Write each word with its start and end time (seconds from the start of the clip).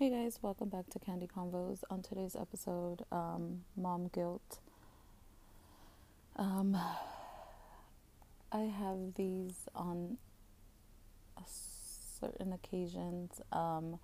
Hey 0.00 0.08
guys, 0.08 0.38
welcome 0.40 0.70
back 0.70 0.88
to 0.92 0.98
Candy 0.98 1.26
Convos. 1.26 1.80
On 1.90 2.00
today's 2.00 2.34
episode, 2.34 3.04
um, 3.12 3.64
mom 3.76 4.08
guilt. 4.08 4.58
Um, 6.36 6.74
I 8.50 8.60
have 8.60 9.12
these 9.14 9.68
on 9.74 10.16
certain 12.18 12.54
occasions. 12.54 13.42
Um, 13.52 13.98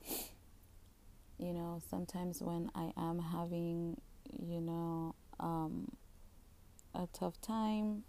you 1.38 1.54
know, 1.54 1.80
sometimes 1.88 2.42
when 2.42 2.70
I 2.74 2.92
am 2.98 3.18
having, 3.18 3.98
you 4.38 4.60
know, 4.60 5.14
um, 5.40 5.92
a 6.94 7.08
tough 7.14 7.40
time, 7.40 8.02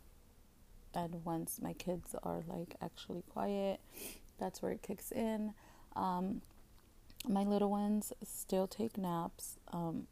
and 0.94 1.24
once 1.24 1.62
my 1.62 1.72
kids 1.72 2.16
are 2.22 2.44
like 2.50 2.76
actually 2.82 3.24
quiet, 3.30 3.80
that's 4.38 4.62
where 4.62 4.74
it 4.74 4.82
kicks 4.82 5.10
in. 5.14 5.54
My 7.30 7.44
little 7.44 7.70
ones 7.70 8.14
still 8.24 8.68
take 8.68 8.98
naps. 8.98 9.58
Um, 9.74 10.08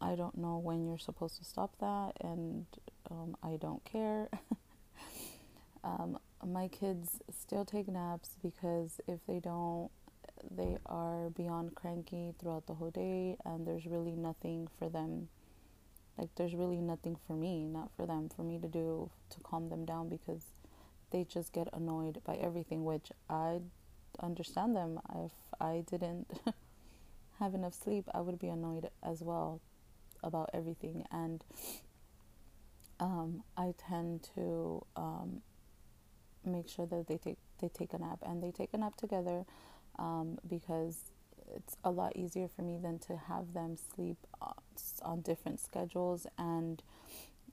I 0.00 0.16
don't 0.16 0.36
know 0.36 0.58
when 0.58 0.84
you're 0.84 0.98
supposed 0.98 1.38
to 1.38 1.44
stop 1.44 1.72
that, 1.80 2.12
and 2.20 2.66
um, 3.10 3.36
I 3.44 3.56
don't 3.56 3.84
care. 3.84 4.28
um, 5.84 6.18
my 6.44 6.66
kids 6.66 7.20
still 7.30 7.64
take 7.64 7.86
naps 7.86 8.36
because 8.42 9.00
if 9.06 9.20
they 9.28 9.38
don't, 9.38 9.90
they 10.50 10.78
are 10.86 11.30
beyond 11.30 11.76
cranky 11.76 12.34
throughout 12.40 12.66
the 12.66 12.74
whole 12.74 12.90
day, 12.90 13.36
and 13.44 13.64
there's 13.64 13.86
really 13.86 14.16
nothing 14.16 14.66
for 14.78 14.88
them. 14.88 15.28
Like, 16.16 16.30
there's 16.34 16.54
really 16.54 16.80
nothing 16.80 17.16
for 17.26 17.34
me, 17.34 17.66
not 17.66 17.90
for 17.96 18.04
them, 18.04 18.28
for 18.34 18.42
me 18.42 18.58
to 18.58 18.66
do 18.66 19.10
to 19.30 19.40
calm 19.40 19.68
them 19.68 19.84
down 19.84 20.08
because 20.08 20.42
they 21.12 21.22
just 21.22 21.52
get 21.52 21.68
annoyed 21.72 22.20
by 22.24 22.34
everything, 22.34 22.84
which 22.84 23.12
I 23.30 23.60
understand 24.20 24.74
them. 24.74 25.00
If 25.14 25.32
I 25.60 25.84
didn't 25.90 26.40
have 27.38 27.54
enough 27.54 27.74
sleep, 27.74 28.04
I 28.12 28.20
would 28.20 28.38
be 28.38 28.48
annoyed 28.48 28.90
as 29.02 29.22
well 29.22 29.60
about 30.22 30.50
everything. 30.52 31.04
And 31.10 31.44
um, 33.00 33.42
I 33.56 33.74
tend 33.78 34.28
to 34.34 34.84
um, 34.96 35.42
make 36.44 36.68
sure 36.68 36.86
that 36.86 37.06
they 37.06 37.18
take 37.18 37.38
they 37.60 37.68
take 37.68 37.92
a 37.92 37.98
nap. 37.98 38.18
And 38.22 38.42
they 38.42 38.50
take 38.50 38.70
a 38.72 38.78
nap 38.78 38.96
together 38.96 39.44
um, 39.98 40.38
because 40.48 41.12
it's 41.54 41.76
a 41.82 41.90
lot 41.90 42.16
easier 42.16 42.48
for 42.48 42.62
me 42.62 42.78
than 42.80 42.98
to 43.00 43.16
have 43.16 43.52
them 43.54 43.76
sleep 43.94 44.18
on 45.02 45.20
different 45.22 45.60
schedules. 45.60 46.26
And 46.38 46.82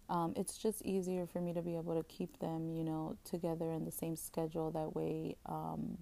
um, 0.09 0.33
it's 0.35 0.57
just 0.57 0.83
easier 0.83 1.25
for 1.25 1.39
me 1.41 1.53
to 1.53 1.61
be 1.61 1.75
able 1.75 1.95
to 1.95 2.03
keep 2.03 2.39
them 2.39 2.69
you 2.69 2.83
know 2.83 3.17
together 3.23 3.72
in 3.72 3.85
the 3.85 3.91
same 3.91 4.16
schedule. 4.16 4.72
That 4.72 4.95
way 4.95 5.35
um, 5.45 5.97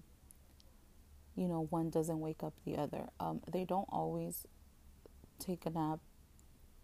you 1.36 1.48
know, 1.48 1.66
one 1.70 1.90
doesn't 1.90 2.20
wake 2.20 2.42
up 2.42 2.54
the 2.64 2.76
other. 2.76 3.08
Um, 3.18 3.40
they 3.50 3.64
don't 3.64 3.88
always 3.90 4.46
take 5.38 5.66
a 5.66 5.70
nap, 5.70 6.00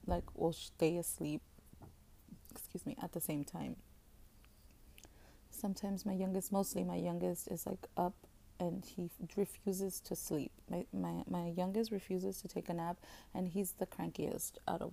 like, 0.06 0.24
or 0.34 0.52
stay 0.52 0.96
asleep, 0.96 1.42
excuse 2.50 2.84
me, 2.86 2.96
at 3.02 3.12
the 3.12 3.20
same 3.20 3.44
time. 3.44 3.76
Sometimes 5.50 6.06
my 6.06 6.14
youngest, 6.14 6.50
mostly 6.50 6.84
my 6.84 6.96
youngest, 6.96 7.48
is 7.48 7.66
like 7.66 7.86
up 7.96 8.14
and 8.58 8.84
he 8.84 9.10
refuses 9.36 10.00
to 10.00 10.14
sleep. 10.14 10.52
My, 10.68 10.84
my, 10.92 11.22
my 11.28 11.48
youngest 11.48 11.90
refuses 11.90 12.40
to 12.42 12.48
take 12.48 12.68
a 12.68 12.74
nap, 12.74 12.98
and 13.34 13.48
he's 13.48 13.72
the 13.72 13.86
crankiest 13.86 14.52
out 14.68 14.82
of 14.82 14.92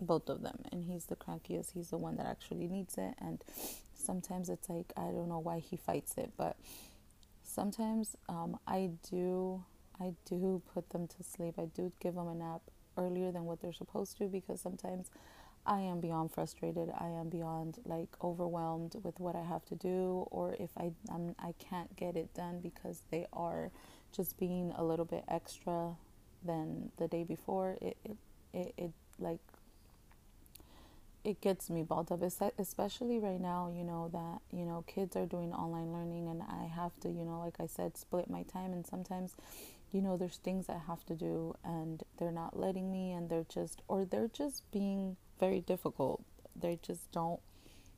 both 0.00 0.28
of 0.28 0.42
them. 0.42 0.58
And 0.72 0.84
he's 0.84 1.06
the 1.06 1.16
crankiest, 1.16 1.72
he's 1.72 1.90
the 1.90 1.96
one 1.96 2.16
that 2.16 2.26
actually 2.26 2.66
needs 2.66 2.98
it. 2.98 3.14
And 3.20 3.42
sometimes 3.94 4.48
it's 4.48 4.68
like, 4.68 4.92
I 4.96 5.02
don't 5.02 5.28
know 5.28 5.38
why 5.38 5.60
he 5.60 5.76
fights 5.76 6.14
it, 6.18 6.32
but 6.36 6.56
sometimes 7.54 8.16
um, 8.28 8.58
I 8.66 8.90
do 9.10 9.62
I 10.00 10.12
do 10.24 10.60
put 10.74 10.90
them 10.90 11.06
to 11.06 11.22
sleep. 11.22 11.54
I 11.58 11.66
do 11.66 11.92
give 12.00 12.14
them 12.16 12.26
a 12.28 12.34
nap 12.34 12.62
earlier 12.98 13.30
than 13.30 13.44
what 13.44 13.60
they're 13.60 13.72
supposed 13.72 14.18
to 14.18 14.26
because 14.26 14.60
sometimes 14.60 15.10
I 15.66 15.80
am 15.80 16.00
beyond 16.00 16.32
frustrated. 16.32 16.90
I 16.98 17.08
am 17.08 17.28
beyond 17.28 17.78
like 17.86 18.08
overwhelmed 18.22 18.96
with 19.02 19.20
what 19.20 19.36
I 19.36 19.42
have 19.42 19.64
to 19.66 19.76
do, 19.76 20.26
or 20.30 20.54
if 20.58 20.70
I 20.76 20.92
I'm, 21.10 21.34
I 21.38 21.54
can't 21.58 21.94
get 21.96 22.16
it 22.16 22.34
done 22.34 22.60
because 22.60 23.02
they 23.10 23.26
are 23.32 23.70
just 24.14 24.38
being 24.38 24.72
a 24.76 24.84
little 24.84 25.04
bit 25.06 25.24
extra 25.28 25.96
than 26.44 26.90
the 26.98 27.08
day 27.08 27.24
before. 27.24 27.76
It 27.80 27.96
it 28.04 28.16
it, 28.52 28.74
it 28.76 28.92
like 29.18 29.40
it 31.24 31.40
gets 31.40 31.70
me 31.70 31.82
balled 31.82 32.12
up 32.12 32.22
especially 32.58 33.18
right 33.18 33.40
now 33.40 33.72
you 33.74 33.82
know 33.82 34.10
that 34.12 34.56
you 34.56 34.64
know 34.64 34.84
kids 34.86 35.16
are 35.16 35.26
doing 35.26 35.52
online 35.52 35.92
learning 35.92 36.28
and 36.28 36.42
i 36.42 36.66
have 36.66 36.98
to 37.00 37.08
you 37.08 37.24
know 37.24 37.40
like 37.40 37.54
i 37.60 37.66
said 37.66 37.96
split 37.96 38.28
my 38.28 38.42
time 38.42 38.72
and 38.72 38.86
sometimes 38.86 39.34
you 39.90 40.02
know 40.02 40.16
there's 40.16 40.36
things 40.36 40.68
i 40.68 40.76
have 40.86 41.04
to 41.06 41.14
do 41.14 41.54
and 41.64 42.02
they're 42.18 42.30
not 42.30 42.58
letting 42.58 42.92
me 42.92 43.12
and 43.12 43.30
they're 43.30 43.46
just 43.48 43.80
or 43.88 44.04
they're 44.04 44.28
just 44.28 44.70
being 44.70 45.16
very 45.40 45.60
difficult. 45.60 46.22
They 46.56 46.78
just 46.82 47.10
don't 47.12 47.40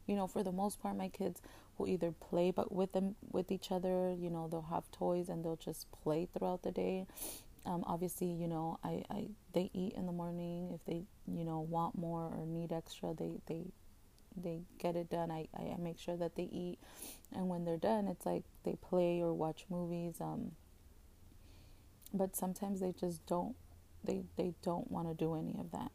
you 0.07 0.17
know 0.17 0.27
for 0.27 0.43
the 0.43 0.53
most 0.53 0.81
part 0.81 0.97
my 0.97 1.09
kids 1.09 1.43
will 1.77 1.89
either 1.89 2.13
play 2.13 2.51
but 2.51 2.73
with 2.73 2.93
them 2.93 3.17
with 3.31 3.51
each 3.51 3.71
other 3.71 4.15
you 4.19 4.31
know 4.31 4.49
they'll 4.51 4.71
have 4.71 4.91
toys 4.93 5.29
and 5.29 5.45
they'll 5.45 5.57
just 5.57 5.91
play 5.91 6.27
throughout 6.33 6.63
the 6.63 6.71
day 6.71 7.07
um, 7.67 7.85
obviously, 7.87 8.29
you 8.29 8.47
know, 8.47 8.79
I, 8.85 9.03
I 9.11 9.29
they 9.53 9.71
eat 9.75 9.95
in 9.97 10.07
the 10.07 10.13
morning. 10.13 10.71
If 10.73 10.85
they, 10.85 11.03
you 11.27 11.45
know, 11.45 11.61
want 11.61 11.99
more 11.99 12.23
or 12.23 12.47
need 12.47 12.73
extra, 12.73 13.13
they 13.13 13.41
they 13.47 13.65
they 14.37 14.61
get 14.79 14.97
it 14.97 15.11
done. 15.11 15.31
I, 15.31 15.49
I 15.57 15.77
make 15.79 15.99
sure 15.99 16.17
that 16.17 16.37
they 16.37 16.45
eat, 16.45 16.79
and 17.35 17.49
when 17.49 17.65
they're 17.65 17.77
done, 17.77 18.07
it's 18.07 18.25
like 18.25 18.45
they 18.65 18.77
play 18.77 19.21
or 19.21 19.35
watch 19.35 19.65
movies. 19.69 20.21
Um, 20.21 20.53
but 22.15 22.37
sometimes 22.37 22.81
they 22.81 22.93
just 22.93 23.27
don't 23.27 23.57
they 24.05 24.23
they 24.37 24.55
don't 24.63 24.91
want 24.91 25.09
to 25.09 25.15
do 25.15 25.35
any 25.35 25.57
of 25.59 25.73
that. 25.73 25.91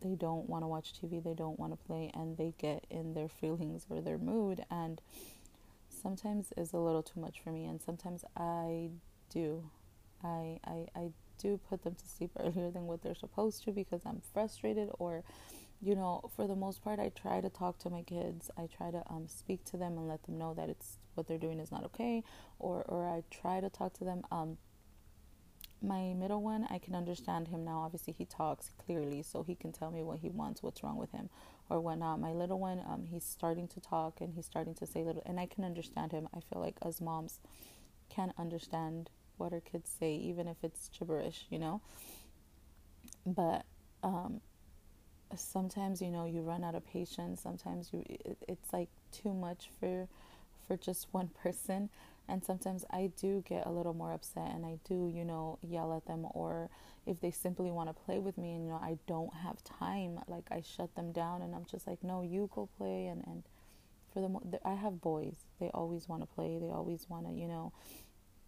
They 0.00 0.14
don't 0.14 0.48
want 0.48 0.62
to 0.62 0.68
watch 0.68 0.92
TV. 0.92 1.22
They 1.22 1.34
don't 1.34 1.58
want 1.58 1.72
to 1.72 1.86
play, 1.86 2.10
and 2.14 2.36
they 2.36 2.54
get 2.56 2.86
in 2.88 3.14
their 3.14 3.28
feelings 3.40 3.86
or 3.90 4.00
their 4.00 4.18
mood, 4.18 4.64
and 4.70 5.00
sometimes 5.88 6.52
is 6.56 6.72
a 6.72 6.78
little 6.78 7.02
too 7.02 7.20
much 7.20 7.40
for 7.40 7.50
me. 7.50 7.64
And 7.64 7.82
sometimes 7.82 8.24
I 8.36 8.90
do 9.28 9.70
I, 10.24 10.58
I, 10.64 10.86
I 10.96 11.10
do 11.38 11.60
put 11.68 11.82
them 11.82 11.94
to 11.94 12.08
sleep 12.08 12.30
earlier 12.40 12.70
than 12.70 12.86
what 12.86 13.02
they're 13.02 13.14
supposed 13.14 13.64
to 13.64 13.72
because 13.72 14.02
I'm 14.06 14.22
frustrated 14.32 14.90
or 14.98 15.22
you 15.82 15.94
know 15.94 16.30
for 16.34 16.46
the 16.46 16.56
most 16.56 16.82
part 16.82 16.98
I 16.98 17.10
try 17.10 17.40
to 17.40 17.50
talk 17.50 17.78
to 17.80 17.90
my 17.90 18.02
kids. 18.02 18.50
I 18.56 18.68
try 18.74 18.90
to 18.90 19.02
um, 19.10 19.26
speak 19.28 19.64
to 19.66 19.76
them 19.76 19.98
and 19.98 20.08
let 20.08 20.22
them 20.24 20.38
know 20.38 20.54
that 20.54 20.68
it's 20.68 20.98
what 21.14 21.28
they're 21.28 21.38
doing 21.38 21.60
is 21.60 21.70
not 21.70 21.84
okay 21.84 22.22
or 22.58 22.82
or 22.88 23.06
I 23.06 23.22
try 23.30 23.60
to 23.60 23.68
talk 23.68 23.92
to 23.94 24.04
them. 24.04 24.22
Um, 24.30 24.56
my 25.82 26.14
middle 26.14 26.40
one 26.40 26.66
I 26.70 26.78
can 26.78 26.94
understand 26.94 27.48
him 27.48 27.64
now. 27.64 27.80
Obviously 27.80 28.14
he 28.16 28.24
talks 28.24 28.70
clearly 28.84 29.22
so 29.22 29.42
he 29.42 29.54
can 29.54 29.72
tell 29.72 29.90
me 29.90 30.02
what 30.02 30.20
he 30.20 30.30
wants 30.30 30.62
what's 30.62 30.82
wrong 30.82 30.96
with 30.96 31.12
him 31.12 31.28
or 31.68 31.80
whatnot. 31.80 32.20
My 32.20 32.32
little 32.32 32.58
one 32.58 32.80
um, 32.88 33.04
he's 33.10 33.24
starting 33.24 33.68
to 33.68 33.80
talk 33.80 34.20
and 34.20 34.32
he's 34.32 34.46
starting 34.46 34.74
to 34.76 34.86
say 34.86 35.04
little 35.04 35.22
and 35.26 35.38
I 35.38 35.46
can 35.46 35.64
understand 35.64 36.12
him. 36.12 36.28
I 36.34 36.40
feel 36.40 36.60
like 36.62 36.76
as 36.80 37.00
moms 37.02 37.40
can 38.08 38.32
understand 38.38 39.10
what 39.36 39.52
our 39.52 39.60
kids 39.60 39.90
say, 39.98 40.14
even 40.14 40.48
if 40.48 40.56
it's 40.62 40.88
gibberish, 40.96 41.46
you 41.50 41.58
know. 41.58 41.80
But 43.26 43.64
um, 44.02 44.40
sometimes, 45.36 46.00
you 46.00 46.10
know, 46.10 46.26
you 46.26 46.42
run 46.42 46.64
out 46.64 46.74
of 46.74 46.86
patience. 46.86 47.40
Sometimes 47.42 47.90
you, 47.92 48.04
it, 48.08 48.38
it's 48.48 48.72
like 48.72 48.88
too 49.12 49.32
much 49.32 49.70
for, 49.80 50.08
for 50.66 50.76
just 50.76 51.08
one 51.12 51.28
person. 51.42 51.90
And 52.26 52.42
sometimes 52.42 52.86
I 52.90 53.10
do 53.20 53.44
get 53.46 53.66
a 53.66 53.70
little 53.70 53.92
more 53.92 54.12
upset, 54.12 54.50
and 54.54 54.64
I 54.64 54.78
do, 54.88 55.12
you 55.14 55.26
know, 55.26 55.58
yell 55.62 55.94
at 55.94 56.06
them. 56.06 56.26
Or 56.32 56.70
if 57.06 57.20
they 57.20 57.30
simply 57.30 57.70
want 57.70 57.90
to 57.90 58.02
play 58.04 58.18
with 58.18 58.38
me, 58.38 58.54
and 58.54 58.64
you 58.64 58.70
know, 58.70 58.80
I 58.82 58.96
don't 59.06 59.34
have 59.34 59.62
time, 59.62 60.20
like 60.26 60.44
I 60.50 60.62
shut 60.62 60.94
them 60.94 61.12
down, 61.12 61.42
and 61.42 61.54
I'm 61.54 61.66
just 61.70 61.86
like, 61.86 62.02
no, 62.02 62.22
you 62.22 62.48
go 62.54 62.70
play. 62.78 63.08
And 63.08 63.22
and 63.26 63.42
for 64.10 64.22
the 64.22 64.66
I 64.66 64.72
have 64.72 65.02
boys, 65.02 65.34
they 65.60 65.70
always 65.74 66.08
want 66.08 66.22
to 66.22 66.26
play. 66.26 66.58
They 66.58 66.70
always 66.70 67.04
want 67.10 67.26
to, 67.26 67.34
you 67.34 67.46
know 67.46 67.72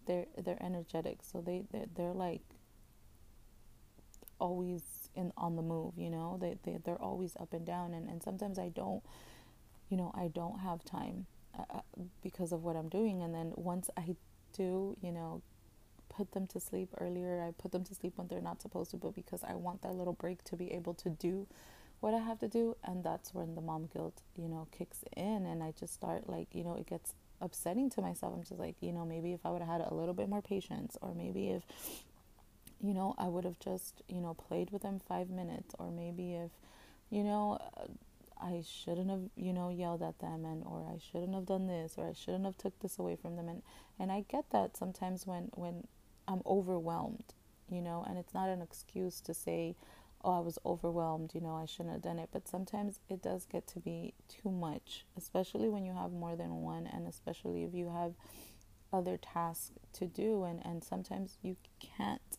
they're 0.07 0.25
they're 0.37 0.61
energetic 0.63 1.19
so 1.21 1.41
they 1.41 1.63
they're, 1.71 1.85
they're 1.95 2.13
like 2.13 2.41
always 4.39 4.81
in 5.15 5.31
on 5.37 5.55
the 5.55 5.61
move 5.61 5.93
you 5.97 6.09
know? 6.09 6.37
They, 6.39 6.57
they 6.63 6.77
they're 6.83 7.01
always 7.01 7.35
up 7.39 7.53
and 7.53 7.65
down 7.65 7.93
and, 7.93 8.09
and 8.09 8.21
sometimes 8.21 8.59
i 8.59 8.69
don't 8.69 9.03
you 9.89 9.97
know 9.97 10.11
i 10.15 10.27
don't 10.27 10.59
have 10.59 10.83
time 10.83 11.25
uh, 11.57 11.63
uh, 11.77 11.81
because 12.21 12.51
of 12.51 12.63
what 12.63 12.75
i'm 12.75 12.89
doing 12.89 13.21
and 13.21 13.33
then 13.33 13.51
once 13.55 13.89
i 13.97 14.15
do 14.55 14.95
you 15.01 15.11
know 15.11 15.41
put 16.09 16.31
them 16.31 16.47
to 16.47 16.59
sleep 16.59 16.89
earlier 16.99 17.43
i 17.47 17.51
put 17.61 17.71
them 17.71 17.83
to 17.83 17.93
sleep 17.93 18.13
when 18.15 18.27
they're 18.27 18.41
not 18.41 18.61
supposed 18.61 18.91
to 18.91 18.97
but 18.97 19.15
because 19.15 19.43
i 19.43 19.53
want 19.53 19.81
that 19.81 19.93
little 19.93 20.13
break 20.13 20.43
to 20.43 20.55
be 20.55 20.71
able 20.71 20.93
to 20.93 21.09
do 21.09 21.47
what 21.99 22.13
i 22.13 22.19
have 22.19 22.39
to 22.39 22.47
do 22.47 22.75
and 22.83 23.03
that's 23.03 23.33
when 23.33 23.55
the 23.55 23.61
mom 23.61 23.89
guilt 23.93 24.21
you 24.35 24.47
know 24.47 24.67
kicks 24.71 25.03
in 25.15 25.45
and 25.45 25.63
i 25.63 25.73
just 25.79 25.93
start 25.93 26.29
like 26.29 26.47
you 26.53 26.63
know 26.63 26.75
it 26.75 26.87
gets 26.87 27.13
upsetting 27.41 27.89
to 27.91 28.01
myself. 28.01 28.33
I'm 28.35 28.43
just 28.43 28.59
like, 28.59 28.75
you 28.81 28.91
know, 28.91 29.05
maybe 29.05 29.33
if 29.33 29.45
I 29.45 29.51
would 29.51 29.61
have 29.61 29.69
had 29.69 29.81
a 29.81 29.93
little 29.93 30.13
bit 30.13 30.29
more 30.29 30.41
patience, 30.41 30.97
or 31.01 31.13
maybe 31.13 31.49
if, 31.49 31.63
you 32.81 32.93
know, 32.93 33.15
I 33.17 33.27
would 33.27 33.43
have 33.45 33.59
just, 33.59 34.01
you 34.07 34.21
know, 34.21 34.33
played 34.33 34.71
with 34.71 34.81
them 34.81 34.99
five 34.99 35.29
minutes, 35.29 35.75
or 35.79 35.91
maybe 35.91 36.35
if, 36.35 36.51
you 37.09 37.23
know, 37.23 37.59
I 38.39 38.63
shouldn't 38.67 39.09
have, 39.09 39.29
you 39.35 39.53
know, 39.53 39.69
yelled 39.69 40.03
at 40.03 40.19
them, 40.19 40.45
and 40.45 40.63
or 40.63 40.85
I 40.93 40.99
shouldn't 40.99 41.33
have 41.33 41.45
done 41.45 41.67
this, 41.67 41.95
or 41.97 42.07
I 42.07 42.13
shouldn't 42.13 42.45
have 42.45 42.57
took 42.57 42.79
this 42.79 42.99
away 42.99 43.15
from 43.15 43.35
them, 43.35 43.49
and 43.49 43.63
and 43.99 44.11
I 44.11 44.25
get 44.29 44.51
that 44.51 44.77
sometimes 44.77 45.25
when 45.25 45.49
when 45.55 45.87
I'm 46.27 46.41
overwhelmed, 46.45 47.33
you 47.69 47.81
know, 47.81 48.05
and 48.07 48.17
it's 48.17 48.33
not 48.33 48.49
an 48.49 48.61
excuse 48.61 49.21
to 49.21 49.33
say, 49.33 49.75
oh, 50.27 50.33
I 50.33 50.39
was 50.39 50.59
overwhelmed, 50.65 51.31
you 51.33 51.39
know, 51.39 51.55
I 51.55 51.65
shouldn't 51.65 51.93
have 51.93 52.01
done 52.01 52.19
it. 52.19 52.29
But 52.33 52.49
sometimes 52.49 52.99
it 53.09 53.21
does 53.21 53.45
get 53.45 53.65
to 53.67 53.79
be 53.79 54.13
too 54.27 54.51
much, 54.51 55.05
especially 55.17 55.69
when 55.69 55.85
you 55.85 55.93
have 55.93 56.11
more 56.11 56.35
than 56.35 56.61
one, 56.61 56.85
and 56.85 57.07
especially 57.07 57.63
if 57.63 57.73
you 57.73 57.89
have 57.89 58.13
other 58.91 59.17
tasks 59.17 59.71
to 59.93 60.05
do. 60.05 60.43
And, 60.43 60.63
and 60.65 60.83
sometimes 60.83 61.37
you 61.41 61.55
can't 61.79 62.37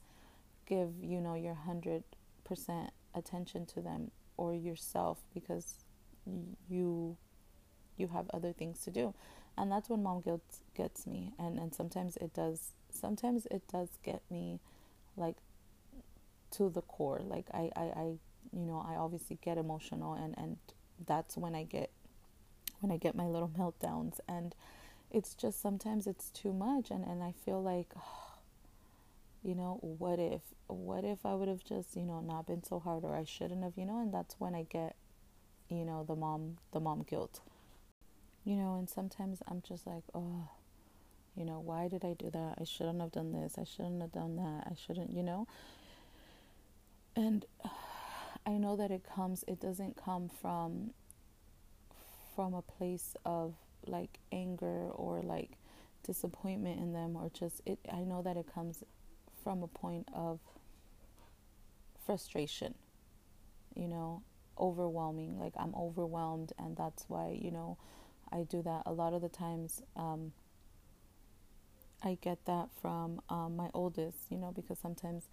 give, 0.66 0.90
you 1.02 1.18
know, 1.18 1.34
your 1.34 1.56
100% 1.66 2.02
attention 3.14 3.64
to 3.64 3.80
them 3.80 4.10
or 4.36 4.54
yourself 4.54 5.18
because 5.32 5.84
you 6.68 7.16
you 7.96 8.08
have 8.08 8.30
other 8.32 8.52
things 8.52 8.80
to 8.84 8.90
do 8.90 9.12
and 9.56 9.72
that's 9.72 9.88
when 9.88 10.02
mom 10.02 10.20
guilt 10.20 10.58
gets 10.76 11.06
me 11.06 11.32
and 11.38 11.58
and 11.58 11.74
sometimes 11.74 12.16
it 12.18 12.32
does 12.34 12.74
sometimes 12.90 13.46
it 13.50 13.62
does 13.72 13.88
get 14.04 14.22
me 14.30 14.60
like 15.16 15.36
to 16.52 16.70
the 16.70 16.82
core. 16.82 17.20
Like 17.22 17.46
i 17.52 17.70
i, 17.76 17.82
I 17.82 18.04
you 18.52 18.64
know 18.64 18.84
i 18.88 18.94
obviously 18.96 19.38
get 19.42 19.58
emotional 19.58 20.14
and 20.14 20.34
and 20.38 20.56
that's 21.06 21.36
when 21.36 21.54
i 21.54 21.64
get 21.64 21.90
when 22.80 22.90
i 22.90 22.96
get 22.96 23.14
my 23.14 23.26
little 23.26 23.48
meltdowns. 23.58 24.20
And 24.28 24.54
it's 25.10 25.34
just 25.34 25.60
sometimes 25.60 26.06
it's 26.06 26.30
too 26.30 26.52
much 26.52 26.90
and 26.90 27.04
and 27.04 27.22
i 27.22 27.32
feel 27.44 27.62
like 27.62 27.88
oh, 27.96 28.34
you 29.42 29.54
know 29.54 29.78
what 29.80 30.18
if 30.18 30.42
what 30.66 31.04
if 31.04 31.24
i 31.24 31.34
would 31.34 31.48
have 31.48 31.64
just 31.64 31.96
you 31.96 32.04
know 32.04 32.20
not 32.20 32.46
been 32.46 32.62
so 32.62 32.78
hard 32.78 33.04
or 33.04 33.14
i 33.16 33.24
shouldn't 33.24 33.62
have 33.62 33.72
you 33.76 33.86
know? 33.86 34.00
And 34.00 34.12
that's 34.12 34.34
when 34.38 34.54
i 34.54 34.64
get 34.64 34.96
you 35.68 35.84
know 35.84 36.04
the 36.06 36.16
mom 36.16 36.56
the 36.72 36.80
mom 36.80 37.04
guilt. 37.08 37.40
You 38.44 38.56
know 38.56 38.76
and 38.76 38.88
sometimes 38.88 39.42
i'm 39.48 39.62
just 39.66 39.86
like 39.86 40.04
oh 40.14 40.48
you 41.36 41.44
know 41.44 41.60
why 41.60 41.88
did 41.88 42.04
i 42.04 42.14
do 42.14 42.30
that? 42.30 42.56
I 42.60 42.64
shouldn't 42.64 43.00
have 43.00 43.12
done 43.12 43.32
this. 43.32 43.56
I 43.58 43.64
shouldn't 43.64 44.00
have 44.02 44.12
done 44.12 44.36
that. 44.36 44.66
I 44.70 44.74
shouldn't 44.74 45.12
you 45.12 45.22
know 45.22 45.46
and 47.18 47.44
i 48.46 48.52
know 48.52 48.76
that 48.76 48.90
it 48.90 49.02
comes 49.14 49.44
it 49.46 49.60
doesn't 49.60 49.96
come 50.02 50.28
from 50.28 50.90
from 52.34 52.54
a 52.54 52.62
place 52.62 53.14
of 53.26 53.54
like 53.86 54.18
anger 54.32 54.88
or 54.90 55.20
like 55.22 55.50
disappointment 56.04 56.78
in 56.80 56.92
them 56.92 57.16
or 57.16 57.28
just 57.30 57.60
it 57.66 57.78
i 57.92 58.00
know 58.00 58.22
that 58.22 58.36
it 58.36 58.46
comes 58.52 58.84
from 59.42 59.62
a 59.62 59.66
point 59.66 60.08
of 60.14 60.38
frustration 62.06 62.74
you 63.74 63.88
know 63.88 64.22
overwhelming 64.58 65.38
like 65.38 65.52
i'm 65.56 65.74
overwhelmed 65.74 66.52
and 66.58 66.76
that's 66.76 67.04
why 67.08 67.36
you 67.40 67.50
know 67.50 67.76
i 68.32 68.42
do 68.42 68.62
that. 68.62 68.82
A 68.86 68.92
lot 68.92 69.12
of 69.12 69.22
the 69.22 69.28
times 69.28 69.82
um, 69.96 70.32
i 72.02 72.16
get 72.20 72.44
that 72.46 72.68
from 72.80 73.20
um, 73.28 73.56
my 73.56 73.68
oldest 73.74 74.18
you 74.30 74.38
know 74.38 74.52
because 74.54 74.78
sometimes 74.78 75.24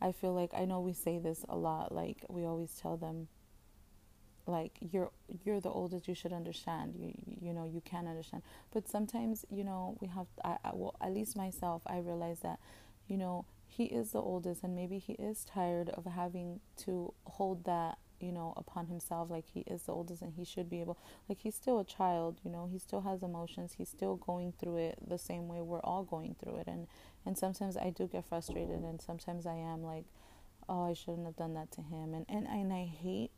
i 0.00 0.12
feel 0.12 0.32
like 0.32 0.50
i 0.54 0.64
know 0.64 0.80
we 0.80 0.92
say 0.92 1.18
this 1.18 1.44
a 1.48 1.56
lot 1.56 1.92
like 1.92 2.24
we 2.28 2.44
always 2.44 2.74
tell 2.80 2.96
them 2.96 3.28
like 4.48 4.72
you're 4.80 5.10
you're 5.44 5.60
the 5.60 5.70
oldest 5.70 6.08
you 6.08 6.14
should 6.14 6.32
understand 6.32 6.94
you 6.98 7.12
you 7.40 7.52
know 7.52 7.64
you 7.66 7.80
can 7.84 8.06
understand. 8.08 8.42
But 8.72 8.88
sometimes 8.88 9.44
you 9.50 9.62
know 9.62 9.96
we 10.00 10.08
have 10.08 10.26
I, 10.44 10.56
I 10.64 10.70
well 10.72 10.96
at 11.00 11.12
least 11.12 11.36
myself 11.36 11.82
i 11.86 11.98
realize 11.98 12.40
that 12.40 12.58
you 13.06 13.16
know 13.16 13.44
he 13.66 13.84
is 13.84 14.12
the 14.12 14.20
oldest 14.20 14.64
and 14.64 14.74
maybe 14.74 14.98
he 14.98 15.12
is 15.14 15.44
tired 15.44 15.90
of 15.90 16.06
having 16.06 16.60
to 16.78 17.12
hold 17.26 17.64
that 17.64 17.98
you 18.20 18.32
know 18.32 18.52
upon 18.56 18.86
himself 18.86 19.30
like 19.30 19.44
he 19.52 19.60
is 19.60 19.82
the 19.82 19.92
oldest 19.92 20.22
and 20.22 20.34
he 20.34 20.44
should 20.44 20.68
be 20.68 20.80
able 20.80 20.98
like 21.28 21.38
he's 21.40 21.54
still 21.54 21.78
a 21.78 21.84
child 21.84 22.38
you 22.44 22.50
know 22.50 22.68
he 22.70 22.78
still 22.78 23.02
has 23.02 23.22
emotions 23.22 23.74
he's 23.78 23.88
still 23.88 24.16
going 24.16 24.52
through 24.58 24.76
it 24.76 24.98
the 25.06 25.18
same 25.18 25.48
way 25.48 25.60
we're 25.60 25.80
all 25.80 26.02
going 26.04 26.34
through 26.42 26.56
it. 26.56 26.66
And 26.66 26.86
and 27.24 27.36
sometimes 27.36 27.76
i 27.76 27.90
do 27.90 28.06
get 28.06 28.24
frustrated 28.24 28.80
and 28.80 29.00
sometimes 29.00 29.46
i 29.46 29.54
am 29.54 29.82
like 29.82 30.04
oh 30.68 30.84
i 30.84 30.92
shouldn't 30.92 31.26
have 31.26 31.36
done 31.36 31.54
that 31.54 31.70
to 31.72 31.80
him. 31.80 32.14
And 32.14 32.26
and, 32.28 32.46
and 32.46 32.72
i 32.72 32.84
hate 32.84 33.30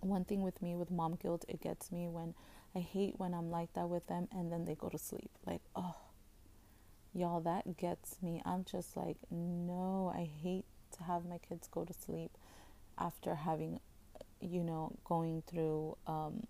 one 0.00 0.24
thing 0.24 0.42
with 0.42 0.60
me 0.62 0.74
with 0.74 0.90
mom 0.90 1.14
guilt 1.14 1.44
it 1.48 1.60
gets 1.60 1.92
me 1.92 2.08
when 2.08 2.34
i 2.74 2.80
hate 2.80 3.14
when 3.18 3.34
i'm 3.34 3.50
like 3.50 3.72
that 3.74 3.88
with 3.88 4.06
them 4.08 4.28
and 4.32 4.50
then 4.50 4.64
they 4.64 4.74
go 4.74 4.88
to 4.88 4.98
sleep. 4.98 5.30
Like 5.46 5.60
oh 5.74 5.96
y'all 7.14 7.40
that 7.40 7.76
gets 7.76 8.16
me. 8.22 8.42
I'm 8.44 8.64
just 8.64 8.96
like 8.96 9.16
no 9.30 10.12
i 10.14 10.28
hate 10.42 10.64
to 10.96 11.04
have 11.04 11.24
my 11.24 11.38
kids 11.38 11.68
go 11.68 11.84
to 11.84 11.92
sleep 11.92 12.30
after 12.98 13.34
having 13.34 13.80
you 14.40 14.62
know 14.62 14.92
going 15.04 15.42
through 15.46 15.96
um 16.06 16.46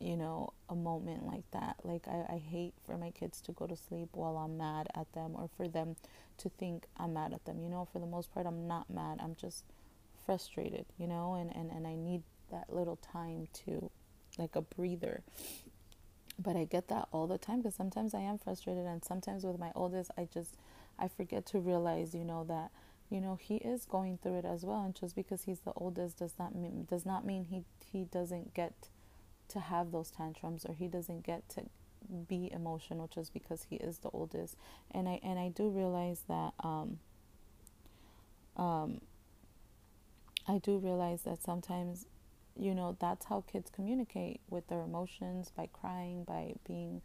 you 0.00 0.16
know 0.16 0.52
a 0.68 0.74
moment 0.76 1.26
like 1.26 1.50
that. 1.50 1.76
Like 1.82 2.06
I, 2.06 2.34
I 2.34 2.38
hate 2.38 2.74
for 2.84 2.96
my 2.96 3.10
kids 3.10 3.40
to 3.42 3.52
go 3.52 3.66
to 3.66 3.76
sleep 3.76 4.10
while 4.12 4.36
i'm 4.36 4.56
mad 4.56 4.88
at 4.94 5.12
them 5.12 5.32
or 5.34 5.48
for 5.56 5.66
them 5.68 5.96
to 6.38 6.48
think 6.48 6.86
i'm 6.96 7.14
mad 7.14 7.32
at 7.32 7.44
them. 7.44 7.60
You 7.60 7.68
know 7.68 7.88
for 7.92 7.98
the 7.98 8.06
most 8.06 8.32
part 8.32 8.46
i'm 8.46 8.68
not 8.68 8.88
mad. 8.90 9.18
I'm 9.20 9.34
just 9.34 9.64
frustrated, 10.24 10.86
you 10.98 11.06
know, 11.06 11.34
and, 11.34 11.54
and, 11.54 11.70
and 11.70 11.86
I 11.86 11.94
need 11.94 12.22
that 12.50 12.72
little 12.72 12.96
time 12.96 13.48
to, 13.64 13.90
like 14.38 14.54
a 14.56 14.60
breather. 14.62 15.22
But 16.38 16.56
I 16.56 16.64
get 16.64 16.88
that 16.88 17.08
all 17.12 17.26
the 17.26 17.38
time 17.38 17.58
because 17.58 17.74
sometimes 17.74 18.14
I 18.14 18.20
am 18.20 18.38
frustrated, 18.38 18.86
and 18.86 19.04
sometimes 19.04 19.44
with 19.44 19.58
my 19.58 19.72
oldest, 19.74 20.10
I 20.16 20.28
just, 20.32 20.54
I 20.98 21.08
forget 21.08 21.46
to 21.46 21.58
realize, 21.58 22.14
you 22.14 22.24
know, 22.24 22.44
that, 22.44 22.70
you 23.10 23.20
know, 23.20 23.38
he 23.40 23.56
is 23.56 23.86
going 23.86 24.18
through 24.22 24.38
it 24.38 24.44
as 24.44 24.64
well. 24.64 24.82
And 24.84 24.94
just 24.94 25.14
because 25.16 25.42
he's 25.42 25.60
the 25.60 25.72
oldest 25.74 26.18
does 26.18 26.34
not 26.38 26.54
mean, 26.54 26.86
does 26.88 27.06
not 27.06 27.24
mean 27.24 27.44
he, 27.44 27.64
he 27.90 28.04
doesn't 28.04 28.54
get 28.54 28.88
to 29.48 29.60
have 29.60 29.92
those 29.92 30.10
tantrums 30.10 30.66
or 30.66 30.74
he 30.74 30.88
doesn't 30.88 31.24
get 31.24 31.48
to 31.50 31.62
be 32.28 32.50
emotional 32.52 33.08
just 33.12 33.32
because 33.32 33.66
he 33.70 33.76
is 33.76 33.98
the 33.98 34.10
oldest. 34.10 34.56
And 34.90 35.08
I, 35.08 35.20
and 35.22 35.38
I 35.38 35.48
do 35.48 35.68
realize 35.68 36.22
that, 36.28 36.52
um, 36.60 36.98
um, 38.56 39.00
I 40.46 40.58
do 40.58 40.78
realize 40.78 41.22
that 41.22 41.42
sometimes, 41.42 42.06
you 42.58 42.74
know, 42.74 42.96
that's 43.00 43.26
how 43.26 43.44
kids 43.50 43.70
communicate 43.74 44.40
with 44.50 44.66
their 44.68 44.82
emotions 44.82 45.50
by 45.56 45.68
crying, 45.72 46.24
by 46.24 46.54
being, 46.66 47.00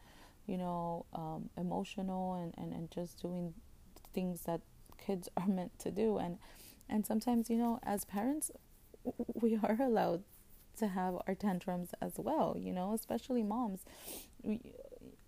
you 0.48 0.58
know, 0.58 1.06
um, 1.14 1.50
emotional 1.58 2.34
and, 2.36 2.54
and, 2.58 2.74
and 2.74 2.92
just 2.92 3.22
doing 3.22 3.54
things 4.14 4.42
that 4.42 4.62
kids 4.98 5.30
are 5.38 5.48
meant 5.48 5.78
to 5.80 5.92
do. 5.92 6.18
And, 6.18 6.38
and 6.90 7.06
sometimes, 7.06 7.50
you 7.50 7.58
know, 7.58 7.80
as 7.84 8.06
parents, 8.06 8.52
we 9.34 9.58
are 9.64 9.78
allowed 9.80 10.24
to 10.78 10.88
have 10.88 11.16
our 11.28 11.36
tantrums 11.36 11.92
as 12.02 12.14
well, 12.18 12.56
you 12.60 12.74
know, 12.74 12.94
especially 12.94 13.44
moms. 13.44 13.82
We, 14.42 14.60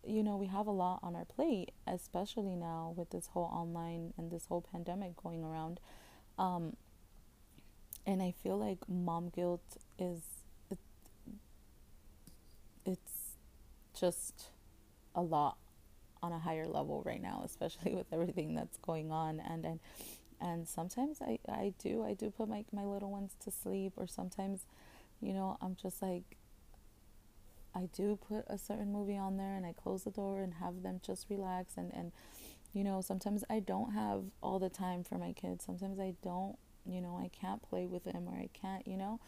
you 0.06 0.24
know, 0.24 0.38
we 0.38 0.48
have 0.48 0.68
a 0.68 0.72
lot 0.72 1.00
on 1.04 1.16
our 1.16 1.26
plate, 1.26 1.72
especially 1.88 2.56
now 2.56 2.94
with 2.96 3.12
this 3.12 3.28
whole 3.28 3.50
online 3.54 4.14
and 4.18 4.32
this 4.32 4.48
whole 4.48 4.66
pandemic 4.72 5.16
going 5.22 5.44
around. 5.44 5.80
Um, 6.38 6.76
and 8.06 8.22
I 8.22 8.34
feel 8.44 8.58
like 8.58 8.88
mom 8.88 9.30
guilt 9.30 9.78
is 9.98 10.22
it, 10.70 10.78
it's 12.86 13.38
just 13.98 14.50
a 15.16 15.22
lot 15.22 15.58
on 16.26 16.32
a 16.32 16.40
higher 16.40 16.68
level 16.68 17.04
right 17.06 17.22
now, 17.22 17.42
especially 17.46 17.94
with 18.00 18.08
everything 18.12 18.56
that's 18.56 18.78
going 18.78 19.12
on. 19.12 19.40
And 19.40 19.66
and 19.66 19.80
and 20.42 20.68
sometimes 20.68 21.22
I, 21.22 21.40
I 21.48 21.74
do 21.82 22.04
I 22.04 22.14
do 22.14 22.30
put 22.30 22.50
my, 22.50 22.66
my 22.74 22.84
little 22.84 23.12
ones 23.12 23.36
to 23.44 23.52
sleep 23.52 23.94
or 23.96 24.06
sometimes 24.06 24.66
you 25.22 25.34
know 25.34 25.58
I'm 25.62 25.78
just 25.82 26.02
like 26.02 26.24
I 27.74 27.90
do 27.96 28.18
put 28.28 28.46
a 28.48 28.58
certain 28.58 28.92
movie 28.92 29.18
on 29.18 29.38
there 29.38 29.56
and 29.56 29.66
I 29.66 29.74
close 29.74 30.04
the 30.04 30.12
door 30.12 30.42
and 30.42 30.56
have 30.56 30.82
them 30.84 31.00
just 31.06 31.28
relax. 31.30 31.74
And 31.78 31.94
and 31.94 32.12
you 32.74 32.84
know 32.84 33.02
sometimes 33.02 33.44
I 33.50 33.60
don't 33.60 33.94
have 33.94 34.24
all 34.42 34.60
the 34.60 34.70
time 34.70 35.04
for 35.04 35.18
my 35.18 35.32
kids. 35.34 35.64
Sometimes 35.66 36.00
I 36.00 36.16
don't 36.24 36.58
you 36.88 37.02
know 37.02 37.20
i 37.20 37.28
can't 37.30 37.64
play 37.64 37.88
with 37.88 38.04
them 38.04 38.28
or 38.30 38.38
i 38.38 38.48
can't 38.54 38.88
you 38.88 38.98
know? 38.98 39.20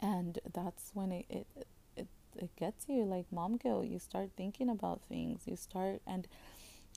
And 0.00 0.38
that's 0.52 0.90
when 0.94 1.12
it 1.12 1.26
it 1.28 1.46
it, 2.36 2.54
gets 2.56 2.88
you 2.88 3.04
like 3.04 3.26
mom 3.30 3.56
guilt 3.56 3.86
you 3.86 3.98
start 3.98 4.30
thinking 4.36 4.68
about 4.68 5.00
things 5.08 5.42
you 5.46 5.56
start 5.56 6.00
and 6.06 6.26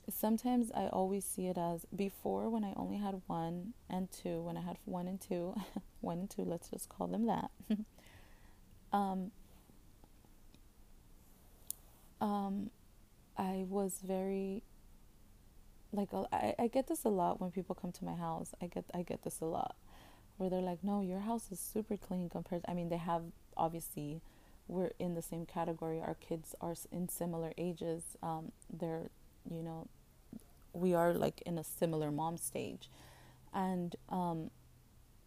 sometimes 0.08 0.70
i 0.74 0.86
always 0.88 1.24
see 1.24 1.46
it 1.46 1.58
as 1.58 1.86
before 1.94 2.48
when 2.48 2.64
i 2.64 2.72
only 2.76 2.96
had 2.96 3.20
one 3.26 3.72
and 3.90 4.10
two 4.12 4.42
when 4.42 4.56
i 4.56 4.60
had 4.60 4.76
one 4.84 5.08
and 5.08 5.20
two 5.20 5.54
one 6.00 6.18
and 6.20 6.30
two 6.30 6.42
let's 6.42 6.68
just 6.68 6.88
call 6.88 7.06
them 7.06 7.26
that 7.26 7.50
um 8.92 9.30
um 12.20 12.70
i 13.36 13.64
was 13.68 14.00
very 14.06 14.62
like 15.92 16.08
I, 16.32 16.54
I 16.58 16.66
get 16.68 16.86
this 16.86 17.04
a 17.04 17.08
lot 17.08 17.40
when 17.40 17.50
people 17.50 17.74
come 17.74 17.92
to 17.92 18.04
my 18.04 18.14
house. 18.14 18.54
I 18.60 18.66
get 18.66 18.84
I 18.94 19.02
get 19.02 19.22
this 19.22 19.40
a 19.40 19.44
lot 19.44 19.76
where 20.36 20.50
they're 20.50 20.60
like, 20.60 20.84
"No, 20.84 21.00
your 21.00 21.20
house 21.20 21.50
is 21.50 21.58
super 21.58 21.96
clean 21.96 22.28
compared." 22.28 22.64
To, 22.64 22.70
I 22.70 22.74
mean, 22.74 22.88
they 22.88 22.98
have 22.98 23.22
obviously 23.56 24.20
we're 24.68 24.92
in 24.98 25.14
the 25.14 25.22
same 25.22 25.46
category. 25.46 26.00
Our 26.00 26.14
kids 26.14 26.54
are 26.60 26.74
in 26.92 27.08
similar 27.08 27.52
ages. 27.58 28.16
Um, 28.22 28.52
they're 28.72 29.10
you 29.50 29.62
know 29.62 29.88
we 30.72 30.94
are 30.94 31.14
like 31.14 31.42
in 31.46 31.58
a 31.58 31.64
similar 31.64 32.10
mom 32.10 32.36
stage, 32.36 32.90
and 33.54 33.96
um, 34.08 34.50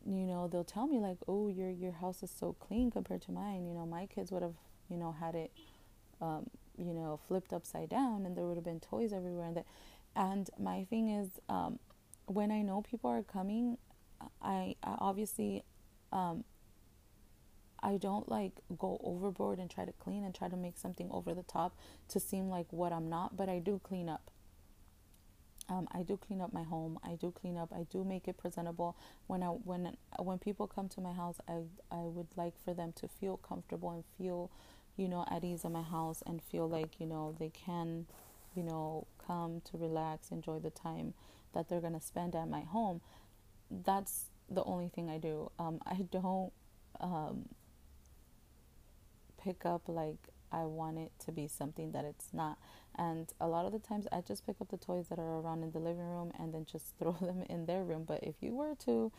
you 0.06 0.26
know 0.26 0.48
they'll 0.48 0.64
tell 0.64 0.88
me 0.88 1.00
like, 1.00 1.18
"Oh, 1.28 1.48
your 1.50 1.70
your 1.70 1.94
house 1.94 2.24
is 2.24 2.32
so 2.32 2.54
clean 2.60 2.92
compared 2.92 3.22
to 3.24 3.32
mine." 3.32 3.66
You 3.68 3.74
know, 3.74 3.86
my 3.86 4.06
kids 4.08 4.32
would 4.32 4.44
have 4.44 4.56
you 4.90 4.98
know 4.98 5.16
had 5.20 5.36
it. 5.36 5.52
Um, 6.22 6.50
you 6.78 6.94
know, 6.94 7.20
flipped 7.28 7.54
upside 7.54 7.90
down, 7.90 8.26
and 8.26 8.36
there 8.38 8.46
would 8.46 8.58
have 8.58 8.64
been 8.64 8.80
toys 8.80 9.14
everywhere, 9.14 9.48
and 9.48 9.58
that 9.58 9.66
And 10.16 10.50
my 10.60 10.86
thing 10.86 11.10
is, 11.10 11.30
um, 11.50 11.80
when 12.28 12.52
I 12.52 12.62
know 12.64 12.82
people 12.82 13.10
are 13.12 13.24
coming, 13.24 13.78
I, 14.42 14.76
I 14.84 14.96
obviously, 15.00 15.64
um, 16.12 16.44
I 17.82 17.98
don't 17.98 18.30
like 18.30 18.54
go 18.78 19.00
overboard 19.04 19.60
and 19.60 19.70
try 19.70 19.86
to 19.86 19.94
clean 19.94 20.24
and 20.24 20.34
try 20.34 20.48
to 20.50 20.58
make 20.58 20.78
something 20.78 21.10
over 21.12 21.34
the 21.34 21.44
top 21.44 21.76
to 22.10 22.20
seem 22.20 22.50
like 22.50 22.68
what 22.72 22.92
I'm 22.92 23.10
not, 23.10 23.38
but 23.38 23.50
I 23.50 23.60
do 23.60 23.80
clean 23.84 24.10
up. 24.10 24.32
Um, 25.70 25.88
I 25.92 26.02
do 26.02 26.18
clean 26.18 26.42
up 26.42 26.52
my 26.52 26.64
home. 26.64 27.00
I 27.04 27.16
do 27.16 27.32
clean 27.32 27.56
up. 27.56 27.72
I 27.72 27.84
do 27.84 28.04
make 28.04 28.28
it 28.28 28.38
presentable. 28.38 28.98
When 29.28 29.44
I 29.44 29.48
when 29.48 29.96
when 30.18 30.40
people 30.40 30.68
come 30.68 30.90
to 30.90 31.02
my 31.02 31.14
house, 31.14 31.38
I 31.48 31.62
I 31.92 32.02
would 32.02 32.28
like 32.36 32.54
for 32.64 32.74
them 32.74 32.92
to 32.94 33.08
feel 33.08 33.38
comfortable 33.38 33.92
and 33.92 34.04
feel, 34.18 34.50
you 34.98 35.08
know, 35.08 35.26
at 35.30 35.44
ease 35.44 35.64
in 35.64 35.72
my 35.74 35.84
house 35.84 36.24
and 36.26 36.42
feel 36.42 36.68
like 36.68 37.00
you 37.00 37.06
know 37.06 37.36
they 37.38 37.50
can, 37.50 38.08
you 38.56 38.64
know, 38.64 39.06
come 39.26 39.62
to 39.72 39.78
relax, 39.78 40.32
enjoy 40.32 40.60
the 40.60 40.72
time 40.72 41.14
that 41.54 41.70
they're 41.70 41.82
gonna 41.82 42.02
spend 42.02 42.36
at 42.36 42.50
my 42.50 42.62
home. 42.62 43.02
That's 43.70 44.26
the 44.50 44.64
only 44.64 44.90
thing 44.90 45.10
I 45.10 45.20
do. 45.20 45.52
Um, 45.60 45.80
I 45.86 46.02
don't 46.12 46.52
um, 47.00 47.46
pick 49.44 49.66
up 49.66 49.84
like 49.88 50.30
I 50.52 50.66
want 50.66 50.98
it 50.98 51.12
to 51.26 51.32
be 51.32 51.48
something 51.48 51.92
that 51.92 52.06
it's 52.06 52.34
not. 52.34 52.58
And 52.98 53.32
a 53.40 53.48
lot 53.48 53.66
of 53.66 53.72
the 53.72 53.80
times 53.80 54.08
I 54.12 54.22
just 54.22 54.46
pick 54.46 54.56
up 54.62 54.70
the 54.70 54.78
toys 54.78 55.08
that 55.10 55.20
are 55.20 55.40
around 55.40 55.64
in 55.64 55.72
the 55.72 55.80
living 55.80 56.08
room 56.08 56.32
and 56.40 56.54
then 56.54 56.66
just 56.66 56.94
throw 57.00 57.14
them 57.14 57.44
in 57.50 57.66
their 57.66 57.84
room. 57.84 58.04
But 58.08 58.24
if 58.24 58.36
you 58.42 58.56
were 58.56 58.76
to, 58.86 59.12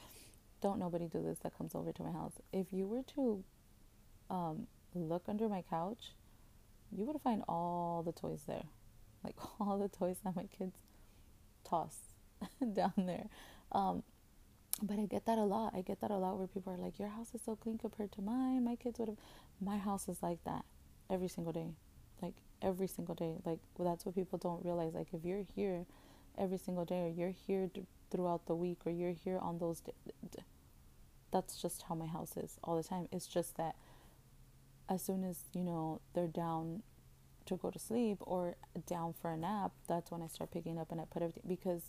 don't 0.61 0.79
nobody 0.79 1.07
do 1.07 1.23
this 1.23 1.39
that 1.39 1.57
comes 1.57 1.75
over 1.75 1.93
to 1.93 2.03
my 2.03 2.13
house. 2.13 2.35
If 2.53 2.73
you 2.73 2.87
were 2.87 3.03
to 3.15 3.45
um, 4.29 4.67
look 4.95 5.25
under 5.29 5.49
my 5.49 5.63
couch, 5.63 6.13
you 6.93 7.05
would 7.05 7.21
find 7.23 7.43
all 7.49 8.03
the 8.03 8.13
toys 8.13 8.43
there. 8.47 8.65
Like 9.25 9.37
all 9.61 9.79
the 9.79 9.89
toys 9.89 10.17
that 10.25 10.37
my 10.37 10.47
kids 10.47 10.77
toss 11.65 11.97
down 12.73 12.93
there. 12.97 13.27
Um, 13.73 14.03
but 14.83 14.99
I 14.99 15.07
get 15.07 15.27
that 15.27 15.39
a 15.39 15.45
lot. 15.45 15.75
I 15.75 15.83
get 15.83 16.01
that 16.01 16.11
a 16.11 16.17
lot 16.17 16.39
where 16.39 16.47
people 16.47 16.73
are 16.73 16.77
like, 16.77 16.99
Your 16.99 17.09
house 17.09 17.35
is 17.35 17.41
so 17.45 17.57
clean 17.57 17.79
compared 17.79 18.13
to 18.13 18.23
mine. 18.23 18.65
My 18.65 18.77
kids 18.77 18.99
would 18.99 19.09
have. 19.09 19.19
My 19.61 19.79
house 19.79 20.09
is 20.09 20.23
like 20.23 20.43
that 20.45 20.65
every 21.11 21.29
single 21.29 21.53
day. 21.53 21.69
Like 22.23 22.35
every 22.63 22.87
single 22.87 23.15
day. 23.15 23.35
Like 23.45 23.59
well, 23.77 23.89
that's 23.91 24.07
what 24.07 24.15
people 24.15 24.39
don't 24.39 24.65
realize. 24.65 24.95
Like 24.95 25.09
if 25.13 25.25
you're 25.25 25.45
here 25.55 25.87
every 26.39 26.59
single 26.59 26.85
day, 26.85 27.03
or 27.03 27.09
you're 27.09 27.35
here 27.47 27.69
d- 27.73 27.85
throughout 28.11 28.47
the 28.47 28.55
week, 28.55 28.79
or 28.87 28.93
you're 28.93 29.13
here 29.13 29.39
on 29.39 29.59
those, 29.59 29.81
d- 29.81 29.93
d- 30.31 30.43
that's 31.31 31.61
just 31.61 31.83
how 31.89 31.95
my 31.95 32.07
house 32.07 32.37
is 32.37 32.59
all 32.65 32.77
the 32.77 32.83
time. 32.83 33.09
It's 33.13 33.27
just 33.27 33.57
that 33.57 33.77
as 34.89 35.03
soon 35.03 35.25
as 35.25 35.45
you 35.53 35.63
know 35.63 36.01
they're 36.15 36.27
down 36.27 36.83
to 37.47 37.57
go 37.57 37.71
to 37.71 37.79
sleep 37.79 38.19
or 38.23 38.57
down 38.87 39.15
for 39.21 39.31
a 39.33 39.37
nap, 39.37 39.73
that's 39.89 40.11
when 40.11 40.23
I 40.23 40.29
start 40.29 40.51
picking 40.53 40.79
up 40.79 40.91
and 40.93 41.01
I 41.01 41.05
put 41.05 41.23
everything 41.23 41.45
because 41.49 41.83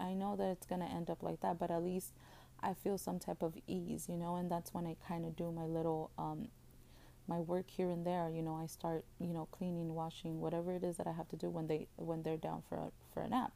I 0.00 0.14
know 0.14 0.36
that 0.36 0.48
it's 0.50 0.66
gonna 0.66 0.86
end 0.86 1.10
up 1.10 1.22
like 1.22 1.40
that. 1.40 1.58
But 1.58 1.70
at 1.70 1.82
least 1.82 2.12
I 2.60 2.74
feel 2.74 2.98
some 2.98 3.18
type 3.18 3.42
of 3.42 3.54
ease, 3.66 4.06
you 4.08 4.16
know, 4.16 4.36
and 4.36 4.50
that's 4.50 4.72
when 4.74 4.86
I 4.86 4.96
kind 5.06 5.24
of 5.26 5.36
do 5.36 5.52
my 5.52 5.64
little 5.64 6.10
um, 6.18 6.48
my 7.26 7.40
work 7.40 7.70
here 7.70 7.90
and 7.90 8.06
there 8.06 8.30
you 8.30 8.42
know 8.42 8.54
i 8.54 8.66
start 8.66 9.04
you 9.18 9.32
know 9.32 9.46
cleaning 9.50 9.94
washing 9.94 10.40
whatever 10.40 10.72
it 10.74 10.84
is 10.84 10.96
that 10.96 11.06
i 11.06 11.12
have 11.12 11.28
to 11.28 11.36
do 11.36 11.48
when 11.48 11.66
they 11.66 11.86
when 11.96 12.22
they're 12.22 12.36
down 12.36 12.62
for 12.68 12.76
a, 12.76 12.90
for 13.12 13.22
a 13.22 13.28
nap 13.28 13.52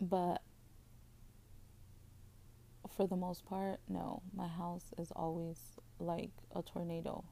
but 0.00 0.42
for 2.96 3.06
the 3.06 3.16
most 3.16 3.44
part 3.44 3.80
no 3.88 4.22
my 4.34 4.46
house 4.48 4.86
is 4.96 5.10
always 5.14 5.58
like 5.98 6.30
a 6.54 6.62
tornado 6.62 7.24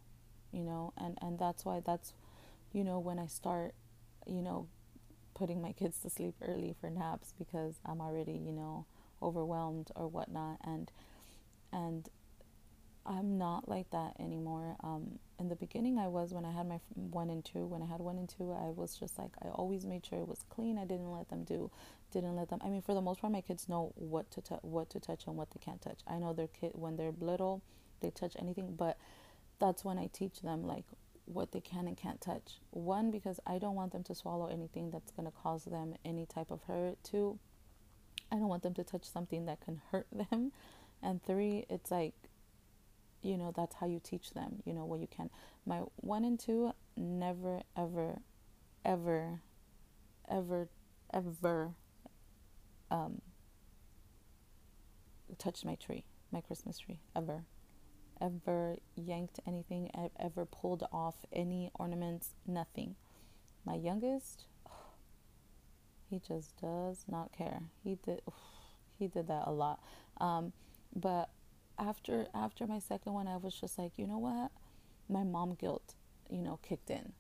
you 0.53 0.63
know 0.63 0.93
and 0.97 1.17
and 1.23 1.39
that's 1.39 1.65
why 1.65 1.81
that's 1.85 2.13
you 2.73 2.85
know 2.85 2.99
when 2.99 3.19
i 3.19 3.27
start 3.27 3.75
you 4.27 4.43
know 4.43 4.67
putting 5.37 5.61
my 5.61 5.73
kids 5.73 5.99
to 6.01 6.11
sleep 6.11 6.35
early 6.43 6.75
for 6.81 6.89
naps 6.91 7.35
because 7.39 7.75
i'm 7.85 8.01
already 8.01 8.33
you 8.33 8.53
know 8.53 8.87
overwhelmed 9.23 9.91
or 9.95 10.09
whatnot 10.09 10.59
and 10.65 10.91
and 11.73 12.09
I'm 13.09 13.39
not 13.39 13.69
like 13.69 13.91
that 13.91 14.15
anymore. 14.19 14.77
Um, 14.83 15.19
in 15.39 15.49
the 15.49 15.55
beginning, 15.55 15.99
I 15.99 16.09
was 16.09 16.33
when 16.33 16.45
I 16.45 16.51
had 16.51 16.67
my 16.67 16.81
one 16.95 17.31
and 17.31 17.45
two. 17.45 17.65
When 17.65 17.83
I 17.83 17.87
had 17.87 18.01
one 18.01 18.19
and 18.19 18.29
two, 18.29 18.53
I 18.53 18.71
was 18.71 18.97
just 18.97 19.19
like 19.19 19.31
I 19.45 19.49
always 19.49 19.85
made 19.85 20.05
sure 20.05 20.19
it 20.19 20.29
was 20.29 20.45
clean. 20.51 20.77
I 20.77 20.85
didn't 20.85 21.11
let 21.11 21.29
them 21.29 21.45
do, 21.45 21.71
didn't 22.13 22.35
let 22.35 22.49
them. 22.49 22.61
I 22.65 22.69
mean, 22.69 22.83
for 22.83 22.95
the 22.95 23.01
most 23.01 23.21
part, 23.21 23.33
my 23.33 23.41
kids 23.41 23.69
know 23.69 23.93
what 23.95 24.31
to 24.33 24.41
t- 24.41 24.57
what 24.63 24.91
to 24.91 25.01
touch 25.01 25.27
and 25.27 25.37
what 25.37 25.51
they 25.53 25.61
can't 25.65 25.81
touch. 25.81 26.01
I 26.07 26.19
know 26.19 26.33
their 26.33 26.49
kid 26.49 26.73
when 26.75 26.97
they're 26.97 27.13
little, 27.21 27.63
they 28.01 28.11
touch 28.11 28.35
anything, 28.39 28.75
but 28.77 28.99
that's 29.61 29.85
when 29.85 29.99
I 29.99 30.09
teach 30.13 30.41
them 30.41 30.67
like 30.67 30.85
what 31.27 31.53
they 31.53 31.61
can 31.61 31.87
and 31.87 31.97
can't 31.97 32.21
touch. 32.21 32.61
One, 32.71 33.11
because 33.11 33.39
I 33.47 33.59
don't 33.59 33.75
want 33.75 33.93
them 33.93 34.03
to 34.05 34.15
swallow 34.15 34.47
anything 34.47 34.91
that's 34.91 35.11
gonna 35.11 35.31
cause 35.31 35.65
them 35.65 35.95
any 36.05 36.27
type 36.27 36.51
of 36.51 36.63
hurt. 36.63 36.99
Two, 37.03 37.39
I 38.33 38.37
don't 38.37 38.49
want 38.49 38.63
them 38.63 38.75
to 38.75 38.85
touch 38.85 39.05
something 39.05 39.47
that 39.47 39.61
can 39.61 39.81
hurt 39.91 40.07
them. 40.31 40.53
And 41.03 41.23
three, 41.23 41.67
it's 41.69 41.91
like 41.91 42.15
you 43.23 43.37
know 43.37 43.53
that's 43.55 43.75
how 43.77 43.87
you 43.87 44.01
teach 44.03 44.31
them 44.31 44.63
you 44.65 44.73
know 44.73 44.85
what 44.85 45.01
you 45.01 45.09
can 45.09 45.31
my 45.65 45.81
one 45.97 46.25
and 46.25 46.39
two 46.39 46.73
never 46.97 47.61
ever 47.77 48.21
ever 48.85 49.41
ever 50.29 50.69
ever 51.13 51.71
um 52.91 53.21
touched 55.39 55.65
my 55.65 55.75
tree 55.75 56.05
my 56.31 56.41
christmas 56.41 56.79
tree 56.79 57.01
ever 57.15 57.45
ever 58.21 58.77
yanked 58.95 59.41
anything 59.47 59.91
ever 60.19 60.45
pulled 60.45 60.87
off 60.93 61.17
any 61.33 61.71
ornaments 61.75 62.31
nothing. 62.47 62.97
My 63.65 63.75
youngest 63.75 64.45
he 66.11 66.21
just 66.27 66.57
does 66.61 67.05
not 67.09 67.33
care. 67.33 67.63
He 67.83 67.99
did 68.05 68.23
he 68.99 69.09
did 69.09 69.29
that 69.29 69.45
a 69.47 69.53
lot. 69.53 69.81
Um, 70.19 70.53
but 70.95 71.31
after 71.79 72.27
after 72.35 72.67
my 72.67 72.79
second 72.79 73.13
one, 73.13 73.29
I 73.29 73.37
was 73.37 73.55
just 73.55 73.79
like, 73.79 73.93
you 73.97 74.07
know 74.07 74.19
what, 74.19 74.51
my 75.09 75.25
mom 75.25 75.55
guilt, 75.55 75.95
you 76.31 76.43
know, 76.43 76.59
kicked 76.67 76.91
in, 76.91 77.13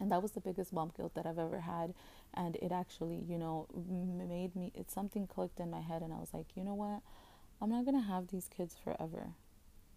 and 0.00 0.10
that 0.10 0.22
was 0.22 0.32
the 0.32 0.40
biggest 0.40 0.72
mom 0.72 0.92
guilt 0.96 1.14
that 1.14 1.26
I've 1.26 1.38
ever 1.38 1.60
had, 1.60 1.94
and 2.32 2.56
it 2.56 2.72
actually, 2.72 3.22
you 3.28 3.38
know, 3.38 3.66
made 3.74 4.56
me. 4.56 4.72
It's 4.74 4.94
something 4.94 5.26
clicked 5.26 5.60
in 5.60 5.70
my 5.70 5.80
head, 5.80 6.02
and 6.02 6.12
I 6.12 6.18
was 6.18 6.32
like, 6.32 6.46
you 6.54 6.64
know 6.64 6.74
what, 6.74 7.00
I'm 7.60 7.70
not 7.70 7.84
gonna 7.84 8.02
have 8.02 8.28
these 8.28 8.48
kids 8.48 8.76
forever. 8.82 9.32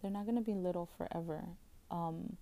They're 0.00 0.10
not 0.10 0.26
gonna 0.26 0.40
be 0.42 0.54
little 0.54 0.88
forever. 0.96 1.44
Um, 1.90 2.36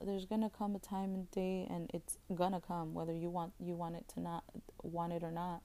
there's 0.00 0.24
gonna 0.24 0.50
come 0.50 0.74
a 0.74 0.78
time 0.78 1.14
and 1.14 1.30
day, 1.30 1.66
and 1.70 1.90
it's 1.94 2.18
gonna 2.34 2.60
come 2.60 2.94
whether 2.94 3.12
you 3.12 3.30
want 3.30 3.52
you 3.60 3.74
want 3.74 3.96
it 3.96 4.08
to 4.14 4.20
not 4.20 4.44
want 4.82 5.12
it 5.12 5.22
or 5.22 5.30
not. 5.30 5.62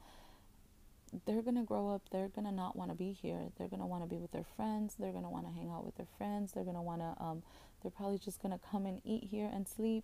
They're 1.26 1.42
going 1.42 1.56
to 1.56 1.64
grow 1.64 1.90
up 1.90 2.02
they're 2.12 2.28
going 2.28 2.44
to 2.46 2.52
not 2.52 2.76
want 2.76 2.92
to 2.92 2.96
be 2.96 3.14
here. 3.14 3.40
They're 3.58 3.70
going 3.70 3.80
to 3.80 3.86
want 3.86 4.04
to 4.04 4.10
be 4.10 4.18
with 4.18 4.32
their 4.32 4.46
friends 4.58 4.96
they're 5.00 5.14
going 5.14 5.24
to 5.24 5.30
want 5.30 5.46
to 5.48 5.54
hang 5.54 5.70
out 5.72 5.86
with 5.86 5.96
their 5.96 6.08
friends 6.18 6.52
they're 6.52 6.66
going 6.66 6.76
to 6.76 6.82
want 6.82 7.00
to 7.00 7.16
um, 7.24 7.44
they're 7.82 7.92
probably 7.92 8.18
just 8.18 8.42
going 8.42 8.52
to 8.52 8.60
come 8.70 8.86
and 8.86 9.02
eat 9.06 9.24
here 9.24 9.50
and 9.52 9.70
sleep 9.70 10.04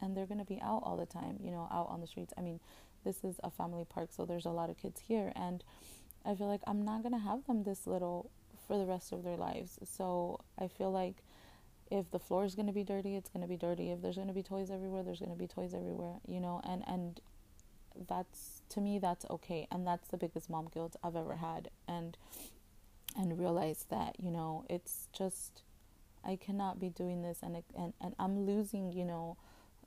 and 0.00 0.16
they're 0.16 0.26
going 0.26 0.38
to 0.38 0.46
be 0.46 0.58
out 0.62 0.82
all 0.82 0.96
the 0.96 1.04
time 1.04 1.36
you 1.42 1.50
know 1.50 1.68
out 1.70 1.88
on 1.90 2.00
the 2.00 2.06
streets. 2.06 2.32
I 2.38 2.40
mean 2.40 2.58
this 3.04 3.24
is 3.24 3.36
a 3.42 3.50
family 3.50 3.84
park 3.88 4.10
so 4.12 4.24
there's 4.24 4.46
a 4.46 4.50
lot 4.50 4.70
of 4.70 4.76
kids 4.78 5.00
here 5.06 5.32
and 5.34 5.64
i 6.24 6.34
feel 6.34 6.48
like 6.48 6.60
i'm 6.66 6.84
not 6.84 7.02
going 7.02 7.12
to 7.12 7.18
have 7.18 7.46
them 7.46 7.62
this 7.62 7.86
little 7.86 8.30
for 8.70 8.78
the 8.78 8.86
rest 8.86 9.10
of 9.10 9.24
their 9.24 9.36
lives. 9.36 9.80
So 9.84 10.38
i 10.56 10.68
feel 10.68 10.92
like 10.92 11.16
if 11.90 12.08
the 12.12 12.20
floor 12.20 12.44
is 12.44 12.54
going 12.54 12.68
to 12.68 12.72
be 12.72 12.84
dirty 12.84 13.16
it's 13.16 13.28
going 13.28 13.42
to 13.42 13.48
be 13.48 13.56
dirty. 13.56 13.90
If 13.90 14.00
there's 14.00 14.14
going 14.14 14.28
to 14.28 14.34
be 14.34 14.44
toys 14.44 14.70
everywhere 14.70 15.02
there's 15.02 15.18
going 15.18 15.32
to 15.32 15.36
be 15.36 15.48
toys 15.48 15.74
everywhere 15.74 16.20
you 16.28 16.38
know? 16.38 16.60
And 16.62 16.84
and 16.86 17.20
that's 18.06 18.62
to 18.68 18.80
me 18.80 19.00
that's 19.00 19.26
okay. 19.28 19.66
And 19.72 19.84
that's 19.84 20.06
the 20.06 20.16
biggest 20.16 20.48
mom 20.48 20.68
guilt 20.72 20.94
I've 21.02 21.16
ever 21.16 21.34
had. 21.34 21.68
And 21.88 22.16
and 23.16 23.36
realize 23.36 23.86
that 23.90 24.14
you 24.20 24.30
know 24.30 24.64
it's 24.70 25.08
just 25.12 25.62
I 26.24 26.36
cannot 26.36 26.78
be 26.78 26.90
doing 26.90 27.22
this. 27.22 27.38
And 27.42 27.64
and 27.76 27.92
and 28.00 28.14
I'm 28.20 28.46
losing 28.46 28.92
you 28.92 29.04
know 29.04 29.36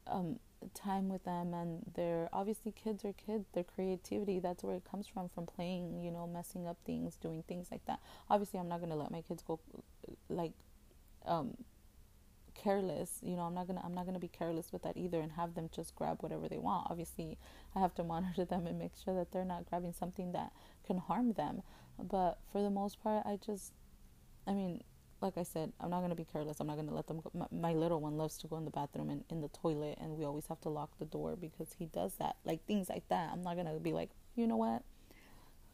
um, 0.07 0.39
time 0.73 1.09
with 1.09 1.23
them 1.23 1.53
and 1.53 1.91
they're 1.95 2.29
obviously 2.33 2.71
kids 2.71 3.03
are 3.05 3.13
kids 3.13 3.45
their 3.53 3.63
creativity 3.63 4.39
that's 4.39 4.63
where 4.63 4.75
it 4.75 4.83
comes 4.89 5.07
from 5.07 5.29
from 5.29 5.45
playing 5.45 5.99
you 6.01 6.11
know 6.11 6.27
messing 6.27 6.67
up 6.67 6.77
things 6.85 7.15
doing 7.17 7.43
things 7.47 7.67
like 7.71 7.85
that. 7.85 7.99
Obviously 8.29 8.59
I'm 8.59 8.67
not 8.67 8.79
going 8.79 8.89
to 8.89 8.95
let 8.95 9.11
my 9.11 9.21
kids 9.21 9.43
go 9.43 9.59
like 10.29 10.53
um 11.25 11.55
careless 12.55 13.17
you 13.23 13.35
know 13.35 13.41
i'm 13.41 13.55
not 13.55 13.65
gonna 13.65 13.81
i'm 13.83 13.95
not 13.95 14.05
gonna 14.05 14.19
be 14.19 14.27
careless 14.27 14.71
with 14.71 14.83
that 14.83 14.95
either 14.95 15.19
and 15.19 15.31
have 15.31 15.55
them 15.55 15.69
just 15.73 15.95
grab 15.95 16.21
whatever 16.21 16.47
they 16.47 16.57
want. 16.57 16.87
Obviously 16.89 17.37
i 17.75 17.79
have 17.79 17.93
to 17.95 18.03
monitor 18.13 18.45
them 18.45 18.67
and 18.67 18.77
make 18.77 18.91
sure 19.03 19.15
that 19.15 19.31
they're 19.31 19.45
not 19.45 19.65
grabbing 19.69 19.93
something 19.93 20.31
that 20.33 20.51
can 20.85 20.97
harm 20.97 21.33
them. 21.33 21.61
But 21.97 22.39
for 22.51 22.61
the 22.61 22.69
most 22.69 23.01
part 23.01 23.25
i 23.25 23.37
just 23.43 23.73
i 24.47 24.53
mean 24.53 24.83
like 25.23 25.37
i 25.37 25.43
said 25.43 25.71
i'm 25.79 25.89
not 25.89 26.01
gonna 26.01 26.15
be 26.15 26.25
careless 26.25 26.59
i'm 26.59 26.67
not 26.67 26.75
gonna 26.75 26.93
let 26.93 27.07
them 27.07 27.19
go 27.21 27.31
my, 27.33 27.47
my 27.51 27.73
little 27.73 27.99
one 27.99 28.17
loves 28.17 28.37
to 28.37 28.47
go 28.47 28.57
in 28.57 28.65
the 28.65 28.71
bathroom 28.71 29.09
and 29.09 29.23
in 29.29 29.41
the 29.41 29.47
toilet 29.49 29.97
and 30.01 30.17
we 30.17 30.23
always 30.25 30.45
have 30.47 30.59
to 30.61 30.69
lock 30.69 30.91
the 30.99 31.05
door 31.05 31.35
because 31.35 31.73
he 31.77 31.85
does 31.87 32.13
that 32.15 32.35
like 32.45 32.63
things 32.65 32.89
like 32.89 33.07
that 33.09 33.31
i'm 33.31 33.41
not 33.41 33.55
gonna 33.55 33.79
be 33.79 33.93
like 33.93 34.09
you 34.35 34.45
know 34.45 34.57
what 34.57 34.83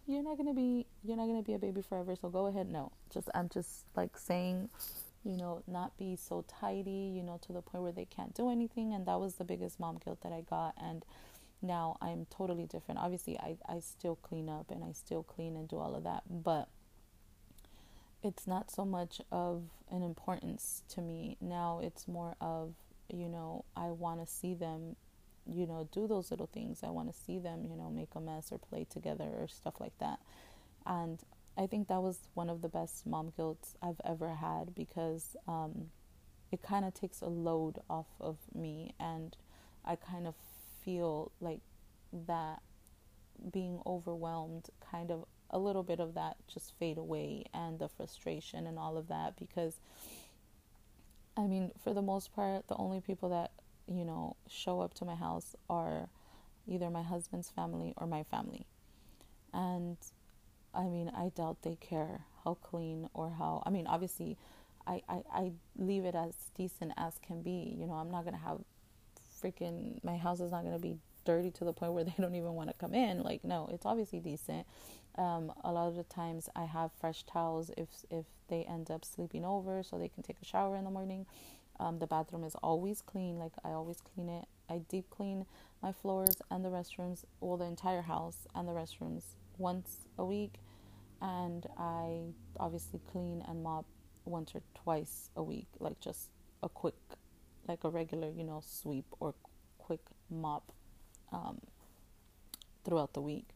you're 0.07 0.23
not 0.23 0.37
gonna 0.37 0.53
be 0.53 0.85
you're 1.03 1.17
not 1.17 1.27
gonna 1.27 1.43
be 1.43 1.53
a 1.53 1.59
baby 1.59 1.81
forever 1.81 2.15
so 2.15 2.29
go 2.29 2.47
ahead 2.47 2.69
no 2.69 2.91
just 3.11 3.29
i'm 3.35 3.49
just 3.49 3.85
like 3.95 4.17
saying 4.17 4.69
you 5.23 5.35
know, 5.35 5.61
not 5.67 5.97
be 5.97 6.15
so 6.15 6.45
tidy, 6.47 7.11
you 7.13 7.23
know, 7.23 7.39
to 7.45 7.53
the 7.53 7.61
point 7.61 7.83
where 7.83 7.91
they 7.91 8.05
can't 8.05 8.33
do 8.33 8.49
anything. 8.49 8.93
And 8.93 9.05
that 9.05 9.19
was 9.19 9.35
the 9.35 9.43
biggest 9.43 9.79
mom 9.79 9.99
guilt 10.03 10.19
that 10.23 10.31
I 10.31 10.41
got. 10.41 10.75
And 10.81 11.03
now 11.61 11.97
I'm 12.01 12.25
totally 12.29 12.65
different. 12.65 12.99
Obviously, 12.99 13.37
I, 13.37 13.57
I 13.67 13.79
still 13.79 14.15
clean 14.15 14.49
up 14.49 14.71
and 14.71 14.83
I 14.83 14.93
still 14.93 15.23
clean 15.23 15.55
and 15.55 15.67
do 15.67 15.77
all 15.77 15.95
of 15.95 16.03
that, 16.03 16.23
but 16.29 16.69
it's 18.23 18.45
not 18.45 18.69
so 18.69 18.85
much 18.85 19.21
of 19.31 19.63
an 19.89 20.03
importance 20.03 20.83
to 20.89 21.01
me. 21.01 21.37
Now 21.39 21.79
it's 21.81 22.07
more 22.07 22.35
of, 22.41 22.73
you 23.07 23.29
know, 23.29 23.65
I 23.75 23.87
want 23.87 24.19
to 24.19 24.31
see 24.31 24.53
them, 24.53 24.95
you 25.45 25.65
know, 25.65 25.87
do 25.91 26.07
those 26.07 26.31
little 26.31 26.49
things. 26.51 26.81
I 26.83 26.89
want 26.89 27.11
to 27.13 27.17
see 27.17 27.39
them, 27.39 27.65
you 27.65 27.75
know, 27.75 27.89
make 27.89 28.09
a 28.15 28.19
mess 28.19 28.51
or 28.51 28.57
play 28.57 28.85
together 28.89 29.29
or 29.37 29.47
stuff 29.47 29.75
like 29.79 29.97
that. 29.99 30.19
And 30.85 31.19
I 31.57 31.67
think 31.67 31.87
that 31.87 32.01
was 32.01 32.19
one 32.33 32.49
of 32.49 32.61
the 32.61 32.69
best 32.69 33.05
mom 33.05 33.31
guilt 33.35 33.75
I've 33.81 34.01
ever 34.05 34.35
had 34.35 34.75
because 34.75 35.35
um, 35.47 35.87
it 36.51 36.61
kind 36.61 36.85
of 36.85 36.93
takes 36.93 37.21
a 37.21 37.27
load 37.27 37.79
off 37.89 38.07
of 38.19 38.37
me 38.53 38.93
and 38.99 39.35
I 39.85 39.95
kind 39.95 40.27
of 40.27 40.35
feel 40.83 41.31
like 41.39 41.61
that 42.27 42.61
being 43.51 43.81
overwhelmed 43.85 44.69
kind 44.91 45.11
of 45.11 45.25
a 45.51 45.59
little 45.59 45.83
bit 45.83 45.99
of 45.99 46.13
that 46.13 46.37
just 46.47 46.73
fade 46.77 46.97
away 46.97 47.45
and 47.53 47.79
the 47.79 47.89
frustration 47.89 48.67
and 48.67 48.77
all 48.77 48.97
of 48.97 49.07
that 49.07 49.35
because 49.37 49.79
I 51.35 51.47
mean 51.47 51.71
for 51.83 51.93
the 51.93 52.01
most 52.01 52.33
part 52.33 52.67
the 52.67 52.75
only 52.75 53.01
people 53.01 53.29
that 53.29 53.51
you 53.87 54.05
know 54.05 54.35
show 54.47 54.81
up 54.81 54.93
to 54.95 55.05
my 55.05 55.15
house 55.15 55.55
are 55.69 56.09
either 56.67 56.89
my 56.89 57.01
husband's 57.01 57.49
family 57.49 57.93
or 57.97 58.05
my 58.05 58.23
family. 58.23 58.67
And 59.53 59.97
I 60.73 60.83
mean 60.83 61.09
I 61.15 61.29
doubt 61.29 61.63
they 61.63 61.77
care 61.79 62.25
how 62.43 62.55
clean 62.55 63.09
or 63.13 63.31
how 63.31 63.63
I 63.65 63.69
mean 63.69 63.87
obviously 63.87 64.37
I, 64.85 65.01
I, 65.07 65.21
I 65.31 65.51
leave 65.77 66.05
it 66.05 66.15
as 66.15 66.33
decent 66.55 66.93
as 66.97 67.19
can 67.25 67.41
be. 67.41 67.75
You 67.77 67.87
know 67.87 67.93
I'm 67.93 68.11
not 68.11 68.25
gonna 68.25 68.37
have 68.37 68.59
freaking 69.41 70.03
my 70.03 70.17
house 70.17 70.39
is 70.39 70.51
not 70.51 70.63
gonna 70.63 70.79
be 70.79 70.97
dirty 71.31 71.51
to 71.51 71.63
the 71.63 71.73
point 71.73 71.93
where 71.93 72.03
they 72.09 72.15
don't 72.19 72.35
even 72.35 72.53
want 72.53 72.69
to 72.69 72.75
come 72.75 72.93
in 72.93 73.23
like 73.23 73.43
no 73.43 73.69
it's 73.71 73.85
obviously 73.85 74.19
decent 74.19 74.65
um, 75.19 75.51
a 75.65 75.71
lot 75.71 75.89
of 75.89 75.95
the 75.95 76.03
times 76.03 76.49
I 76.55 76.63
have 76.63 76.91
fresh 76.99 77.23
towels 77.23 77.71
if 77.77 77.89
if 78.09 78.25
they 78.47 78.63
end 78.63 78.89
up 78.89 79.03
sleeping 79.03 79.43
over, 79.43 79.83
so 79.83 79.97
they 79.97 80.07
can 80.07 80.23
take 80.23 80.37
a 80.41 80.45
shower 80.45 80.77
in 80.77 80.85
the 80.85 80.91
morning. 80.91 81.25
Um, 81.79 81.99
the 81.99 82.07
bathroom 82.07 82.43
is 82.43 82.55
always 82.55 83.01
clean. 83.01 83.37
Like 83.37 83.51
I 83.63 83.71
always 83.71 83.99
clean 84.01 84.29
it. 84.29 84.45
I 84.69 84.79
deep 84.89 85.09
clean 85.09 85.45
my 85.81 85.91
floors 85.91 86.37
and 86.49 86.63
the 86.63 86.69
restrooms, 86.69 87.25
well, 87.41 87.57
the 87.57 87.65
entire 87.65 88.01
house 88.01 88.47
and 88.55 88.67
the 88.67 88.71
restrooms 88.71 89.23
once 89.57 90.07
a 90.17 90.25
week, 90.25 90.53
and 91.21 91.65
I 91.77 92.33
obviously 92.59 93.01
clean 93.11 93.43
and 93.47 93.63
mop 93.63 93.85
once 94.25 94.53
or 94.55 94.61
twice 94.75 95.29
a 95.35 95.43
week, 95.43 95.67
like 95.79 95.99
just 95.99 96.29
a 96.61 96.69
quick, 96.69 96.95
like 97.67 97.83
a 97.83 97.89
regular, 97.89 98.29
you 98.29 98.43
know, 98.43 98.61
sweep 98.63 99.05
or 99.19 99.33
quick 99.79 100.01
mop 100.29 100.71
um, 101.31 101.59
throughout 102.83 103.13
the 103.13 103.21
week 103.21 103.47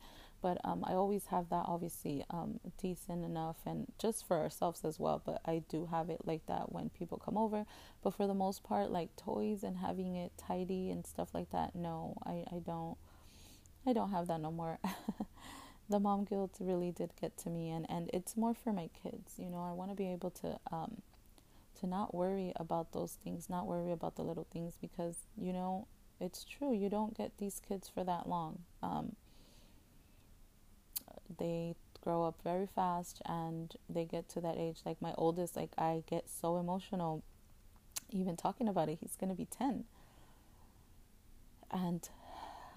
but 0.43 0.57
um, 0.65 0.83
I 0.85 0.91
always 0.91 1.27
have 1.27 1.49
that 1.49 1.63
obviously 1.67 2.25
um, 2.29 2.59
decent 2.77 3.23
enough 3.23 3.55
and 3.65 3.87
just 3.97 4.27
for 4.27 4.37
ourselves 4.37 4.83
as 4.83 4.99
well. 4.99 5.21
But 5.25 5.39
I 5.45 5.63
do 5.69 5.87
have 5.89 6.09
it 6.09 6.19
like 6.25 6.45
that 6.47 6.73
when 6.73 6.89
people 6.89 7.17
come 7.17 7.37
over. 7.37 7.65
But 8.03 8.13
for 8.13 8.27
the 8.27 8.33
most 8.33 8.61
part, 8.61 8.91
like 8.91 9.15
toys 9.15 9.63
and 9.63 9.77
having 9.77 10.17
it 10.17 10.33
tidy 10.37 10.91
and 10.91 11.07
stuff 11.07 11.29
like 11.33 11.49
that, 11.51 11.75
no, 11.75 12.17
I, 12.25 12.43
I 12.53 12.59
don't. 12.59 12.97
I 13.85 13.91
don't 13.91 14.11
have 14.11 14.27
that 14.27 14.39
no 14.39 14.51
more. 14.51 14.79
the 15.89 15.99
mom 15.99 16.23
guilt 16.23 16.55
really 16.59 16.91
did 16.91 17.11
get 17.19 17.37
to 17.39 17.49
me, 17.49 17.69
and, 17.69 17.85
and 17.89 18.09
it's 18.13 18.37
more 18.37 18.53
for 18.53 18.71
my 18.71 18.89
kids. 19.01 19.33
You 19.37 19.49
know, 19.49 19.61
I 19.61 19.73
want 19.73 19.91
to 19.91 19.95
be 19.95 20.11
able 20.11 20.31
to 20.31 20.57
um, 20.71 21.01
to 21.79 21.87
not 21.87 22.13
worry 22.13 22.53
about 22.57 22.91
those 22.91 23.13
things, 23.13 23.49
not 23.49 23.65
worry 23.65 23.91
about 23.91 24.15
the 24.15 24.21
little 24.23 24.47
things, 24.51 24.73
because 24.79 25.17
you 25.37 25.53
know 25.53 25.87
it's 26.23 26.45
true. 26.45 26.73
You 26.73 26.89
don't 26.89 27.15
get 27.15 27.37
these 27.37 27.61
kids 27.67 27.89
for 27.93 28.03
that 28.05 28.27
long. 28.27 28.59
Um, 28.81 29.15
they 31.37 31.75
grow 32.01 32.23
up 32.23 32.35
very 32.43 32.67
fast 32.67 33.21
and 33.25 33.75
they 33.89 34.03
get 34.03 34.27
to 34.27 34.41
that 34.41 34.57
age 34.57 34.79
like 34.85 35.01
my 35.01 35.13
oldest 35.17 35.55
like 35.55 35.71
i 35.77 36.03
get 36.09 36.29
so 36.29 36.57
emotional 36.57 37.23
even 38.09 38.35
talking 38.35 38.67
about 38.67 38.89
it 38.89 38.97
he's 38.99 39.15
going 39.15 39.29
to 39.29 39.35
be 39.35 39.45
10 39.45 39.85
and 41.71 42.09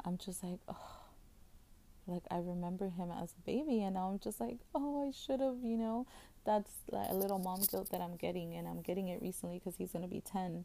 i'm 0.05 0.17
just 0.17 0.45
like 0.45 0.61
oh 0.69 1.01
like 2.07 2.23
i 2.31 2.37
remember 2.37 2.89
him 2.89 3.11
as 3.11 3.35
a 3.37 3.43
baby 3.45 3.83
and 3.83 3.95
now 3.95 4.11
i'm 4.11 4.21
just 4.21 4.41
like 4.41 4.59
oh 4.77 5.09
i 5.09 5.11
should 5.11 5.41
have 5.41 5.57
you 5.61 5.77
know 5.77 6.07
that's 6.45 6.71
like 6.93 7.11
a 7.11 7.15
little 7.15 7.41
mom 7.41 7.61
guilt 7.69 7.91
that 7.91 8.01
i'm 8.01 8.15
getting 8.15 8.55
and 8.55 8.69
i'm 8.69 8.81
getting 8.81 9.09
it 9.09 9.21
recently 9.21 9.59
because 9.59 9.75
he's 9.77 9.91
to 9.91 10.09
be 10.09 10.21
10 10.21 10.65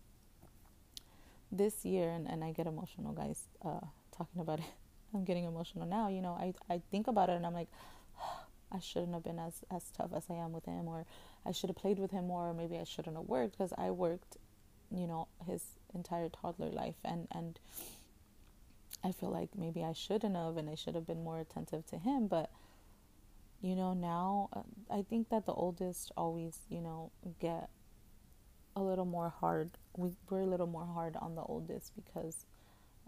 this 1.52 1.84
year 1.86 2.10
and, 2.10 2.28
and 2.30 2.44
i 2.44 2.52
get 2.52 2.68
emotional 2.68 3.12
guys 3.14 3.44
uh, 3.66 3.86
talking 4.16 4.42
about 4.42 4.60
it 4.66 4.66
I'm 5.14 5.24
getting 5.24 5.46
emotional 5.46 5.86
now. 5.86 6.08
You 6.08 6.22
know, 6.22 6.34
I 6.34 6.54
I 6.74 6.82
think 6.92 7.08
about 7.08 7.30
it 7.30 7.34
and 7.34 7.46
I'm 7.46 7.54
like, 7.54 7.70
oh, 8.22 8.44
I 8.72 8.80
shouldn't 8.80 9.14
have 9.14 9.24
been 9.24 9.40
as 9.40 9.64
as 9.70 9.92
tough 9.92 10.12
as 10.16 10.26
I 10.30 10.36
am 10.36 10.54
with 10.54 10.66
him, 10.66 10.88
or 10.88 11.06
I 11.46 11.52
should 11.52 11.70
have 11.70 11.78
played 11.78 12.00
with 12.00 12.12
him 12.12 12.28
more, 12.28 12.50
or 12.50 12.54
maybe 12.54 12.78
I 12.78 12.84
shouldn't 12.84 13.16
have 13.16 13.26
worked 13.26 13.58
because 13.58 13.74
I 13.78 13.92
worked, 13.92 14.38
you 14.90 15.08
know, 15.08 15.28
his 15.46 15.64
entire 15.94 16.30
toddler 16.30 16.70
life, 16.70 16.96
and 17.04 17.28
and 17.32 17.60
I 19.04 19.12
feel 19.12 19.30
like 19.30 19.50
maybe 19.58 19.84
I 19.84 19.94
shouldn't 19.94 20.36
have, 20.36 20.58
and 20.58 20.70
I 20.70 20.76
should 20.76 20.96
have 20.96 21.08
been 21.08 21.24
more 21.24 21.40
attentive 21.40 21.86
to 21.88 21.98
him, 21.98 22.28
but. 22.28 22.50
You 23.64 23.76
know, 23.76 23.94
now 23.94 24.50
uh, 24.54 24.64
I 24.90 25.04
think 25.04 25.30
that 25.30 25.46
the 25.46 25.54
oldest 25.54 26.12
always, 26.18 26.58
you 26.68 26.82
know, 26.82 27.12
get 27.40 27.70
a 28.76 28.82
little 28.82 29.06
more 29.06 29.30
hard. 29.30 29.72
We, 29.96 30.12
we're 30.30 30.42
a 30.42 30.46
little 30.46 30.68
more 30.68 30.86
hard 30.86 31.16
on 31.18 31.36
the 31.36 31.42
oldest 31.42 31.94
because 31.96 32.46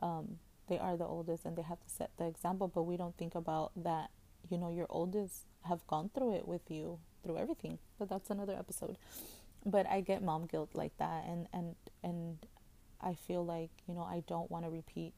um, 0.02 0.40
they 0.68 0.78
are 0.78 0.98
the 0.98 1.06
oldest 1.06 1.46
and 1.46 1.56
they 1.56 1.62
have 1.62 1.82
to 1.82 1.90
set 1.90 2.12
the 2.18 2.26
example 2.26 2.68
but 2.68 2.84
we 2.84 2.98
don't 2.98 3.18
think 3.18 3.36
about 3.36 3.72
that 3.76 4.10
you 4.50 4.58
know 4.58 4.70
your 4.70 4.88
oldest 4.90 5.46
have 5.64 5.86
gone 5.88 6.10
through 6.14 6.36
it 6.36 6.48
with 6.48 6.70
you 6.70 7.00
through 7.24 7.38
everything 7.38 7.78
but 8.00 8.10
that's 8.10 8.30
another 8.30 8.56
episode 8.58 8.98
but 9.66 9.88
i 9.88 10.02
get 10.02 10.22
mom 10.22 10.46
guilt 10.46 10.70
like 10.74 10.96
that 10.98 11.24
and 11.28 11.48
and 11.54 11.76
and 12.04 12.46
i 13.02 13.14
feel 13.14 13.46
like 13.46 13.70
you 13.88 13.94
know 13.94 14.04
i 14.04 14.24
don't 14.28 14.50
want 14.52 14.66
to 14.66 14.70
repeat 14.70 15.14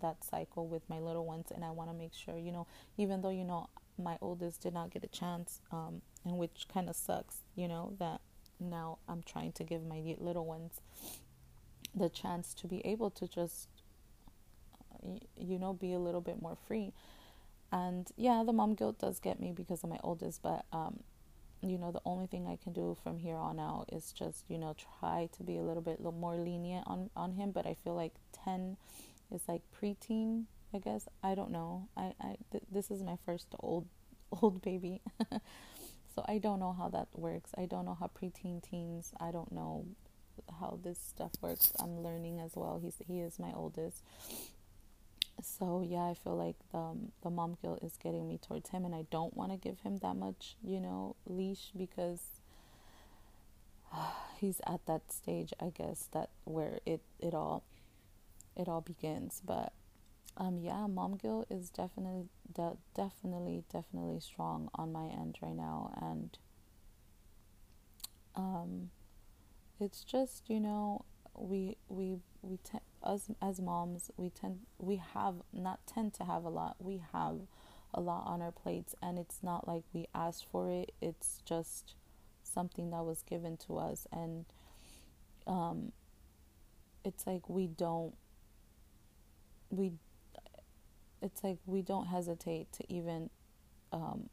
that 0.00 0.24
cycle 0.24 0.66
with 0.66 0.82
my 0.88 0.98
little 0.98 1.24
ones 1.24 1.52
and 1.54 1.64
i 1.64 1.70
want 1.70 1.88
to 1.88 1.94
make 1.94 2.12
sure 2.12 2.36
you 2.36 2.50
know 2.50 2.66
even 2.96 3.20
though 3.22 3.30
you 3.30 3.44
know 3.44 3.68
my 3.96 4.18
oldest 4.20 4.62
did 4.62 4.74
not 4.74 4.90
get 4.90 5.04
a 5.04 5.08
chance 5.08 5.60
um 5.70 6.02
and 6.24 6.36
which 6.36 6.66
kind 6.72 6.88
of 6.88 6.96
sucks 6.96 7.38
you 7.54 7.68
know 7.68 7.92
that 8.00 8.20
now 8.60 8.98
i'm 9.08 9.22
trying 9.22 9.52
to 9.52 9.64
give 9.64 9.84
my 9.84 10.00
little 10.18 10.44
ones 10.46 10.80
the 11.94 12.08
chance 12.08 12.52
to 12.54 12.66
be 12.66 12.80
able 12.84 13.10
to 13.10 13.26
just 13.28 13.68
you 15.36 15.58
know, 15.58 15.72
be 15.72 15.92
a 15.92 15.98
little 15.98 16.20
bit 16.20 16.40
more 16.40 16.56
free. 16.66 16.92
And 17.72 18.08
yeah, 18.16 18.42
the 18.46 18.52
mom 18.52 18.74
guilt 18.74 18.98
does 18.98 19.18
get 19.20 19.40
me 19.40 19.52
because 19.52 19.82
of 19.82 19.90
my 19.90 19.98
oldest, 20.02 20.42
but 20.42 20.64
um, 20.72 21.00
you 21.62 21.78
know, 21.78 21.90
the 21.90 22.00
only 22.04 22.26
thing 22.26 22.46
I 22.46 22.56
can 22.62 22.72
do 22.72 22.96
from 23.02 23.18
here 23.18 23.36
on 23.36 23.58
out 23.58 23.86
is 23.92 24.12
just, 24.12 24.44
you 24.48 24.58
know, 24.58 24.74
try 25.00 25.28
to 25.36 25.42
be 25.42 25.56
a 25.56 25.62
little 25.62 25.82
bit 25.82 26.00
more 26.00 26.36
lenient 26.36 26.86
on 26.86 27.10
on 27.16 27.32
him. 27.32 27.50
But 27.52 27.66
I 27.66 27.74
feel 27.74 27.94
like 27.94 28.14
ten 28.32 28.76
is 29.32 29.42
like 29.48 29.62
preteen, 29.80 30.44
I 30.72 30.78
guess. 30.78 31.08
I 31.22 31.34
don't 31.34 31.50
know. 31.50 31.88
I 31.96 32.12
I 32.20 32.36
th- 32.52 32.64
this 32.70 32.90
is 32.90 33.02
my 33.02 33.18
first 33.26 33.48
old 33.60 33.86
old 34.42 34.62
baby. 34.62 35.00
so 36.14 36.24
I 36.28 36.38
don't 36.38 36.60
know 36.60 36.72
how 36.72 36.88
that 36.90 37.08
works. 37.14 37.50
I 37.56 37.66
don't 37.66 37.84
know 37.84 37.96
how 37.98 38.10
preteen 38.20 38.62
teens. 38.62 39.12
I 39.18 39.30
don't 39.30 39.50
know 39.52 39.86
how 40.60 40.78
this 40.82 40.98
stuff 40.98 41.32
works. 41.40 41.72
I'm 41.78 42.02
learning 42.02 42.40
as 42.40 42.52
well. 42.54 42.78
He's 42.82 42.96
he 43.06 43.20
is 43.20 43.38
my 43.38 43.52
oldest 43.54 44.02
so 45.42 45.84
yeah 45.86 46.04
i 46.04 46.14
feel 46.14 46.36
like 46.36 46.56
the, 46.72 46.96
the 47.22 47.30
mom 47.30 47.56
guilt 47.60 47.80
is 47.82 47.96
getting 48.02 48.28
me 48.28 48.38
towards 48.38 48.70
him 48.70 48.84
and 48.84 48.94
i 48.94 49.04
don't 49.10 49.36
want 49.36 49.50
to 49.50 49.56
give 49.56 49.80
him 49.80 49.98
that 49.98 50.14
much 50.14 50.56
you 50.62 50.80
know 50.80 51.16
leash 51.26 51.70
because 51.76 52.40
he's 54.38 54.60
at 54.66 54.84
that 54.86 55.12
stage 55.12 55.52
i 55.60 55.70
guess 55.70 56.08
that 56.12 56.30
where 56.44 56.78
it 56.86 57.00
it 57.18 57.34
all 57.34 57.64
it 58.56 58.68
all 58.68 58.80
begins 58.80 59.42
but 59.44 59.72
um 60.36 60.58
yeah 60.58 60.86
mom 60.86 61.16
guilt 61.16 61.46
is 61.50 61.70
definitely 61.70 62.26
de- 62.52 62.76
definitely 62.94 63.64
definitely 63.72 64.20
strong 64.20 64.68
on 64.74 64.92
my 64.92 65.06
end 65.06 65.38
right 65.42 65.56
now 65.56 65.92
and 66.00 66.38
um 68.36 68.90
it's 69.80 70.04
just 70.04 70.48
you 70.48 70.60
know 70.60 71.04
we 71.36 71.76
we 71.88 72.16
we 72.42 72.58
tend 72.58 72.82
us 73.02 73.28
as 73.42 73.60
moms 73.60 74.10
we 74.16 74.30
tend 74.30 74.60
we 74.78 74.96
have 75.14 75.36
not 75.52 75.80
tend 75.86 76.12
to 76.14 76.24
have 76.24 76.44
a 76.44 76.48
lot 76.48 76.76
we 76.78 77.02
have 77.12 77.36
a 77.92 78.00
lot 78.00 78.24
on 78.26 78.42
our 78.42 78.52
plates 78.52 78.94
and 79.02 79.18
it's 79.18 79.40
not 79.42 79.68
like 79.68 79.84
we 79.92 80.06
asked 80.14 80.46
for 80.50 80.70
it 80.70 80.92
it's 81.00 81.40
just 81.44 81.94
something 82.42 82.90
that 82.90 83.04
was 83.04 83.22
given 83.22 83.56
to 83.56 83.76
us 83.78 84.06
and 84.12 84.46
um 85.46 85.92
it's 87.04 87.26
like 87.26 87.48
we 87.48 87.66
don't 87.66 88.14
we 89.70 89.92
it's 91.24 91.42
like 91.42 91.58
we 91.66 91.82
don't 91.82 92.06
hesitate 92.06 92.72
to 92.74 92.84
even 92.92 93.30
um 93.92 94.28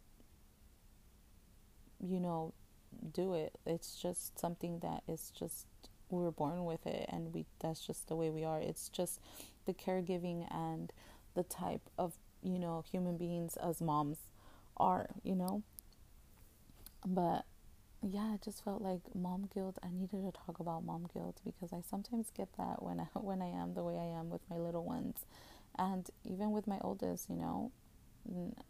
you 2.00 2.20
know 2.20 2.54
do 3.14 3.34
it. 3.34 3.58
It's 3.66 3.96
just 3.96 4.38
something 4.40 4.80
that 4.80 5.04
is 5.08 5.32
just 5.38 5.66
we 6.10 6.22
were 6.22 6.32
born 6.32 6.66
with 6.66 6.86
it 6.86 7.06
and 7.10 7.34
we 7.34 7.46
that's 7.60 7.86
just 7.86 8.08
the 8.08 8.16
way 8.16 8.30
we 8.30 8.44
are. 8.44 8.60
It's 8.60 8.90
just 8.90 9.20
the 9.66 9.74
caregiving 9.74 10.48
and 10.54 10.92
the 11.36 11.44
type 11.44 11.90
of 11.98 12.14
you 12.44 12.60
know 12.60 12.84
human 12.92 13.18
beings 13.18 13.58
as 13.64 13.82
moms 13.82 14.18
are 14.78 15.10
you 15.24 15.36
know? 15.36 15.64
But 17.06 17.46
yeah, 18.02 18.36
it 18.36 18.42
just 18.42 18.64
felt 18.64 18.82
like 18.82 19.02
mom 19.16 19.50
guilt. 19.54 19.78
I 19.84 19.90
needed 19.92 20.24
to 20.26 20.32
talk 20.32 20.60
about 20.60 20.84
mom 20.84 21.08
guilt 21.14 21.40
because 21.46 21.72
I 21.74 21.82
sometimes 21.88 22.32
get 22.36 22.50
that 22.58 22.82
when 22.84 23.00
I 23.00 23.08
when 23.20 23.42
I 23.42 23.48
am 23.50 23.74
the 23.74 23.84
way 23.84 23.98
I 23.98 24.20
am 24.20 24.30
with 24.30 24.42
my 24.50 24.58
little 24.58 24.84
ones, 24.84 25.26
and 25.82 26.08
even 26.24 26.52
with 26.52 26.68
my 26.68 26.78
oldest, 26.82 27.28
you 27.30 27.36
know, 27.36 27.72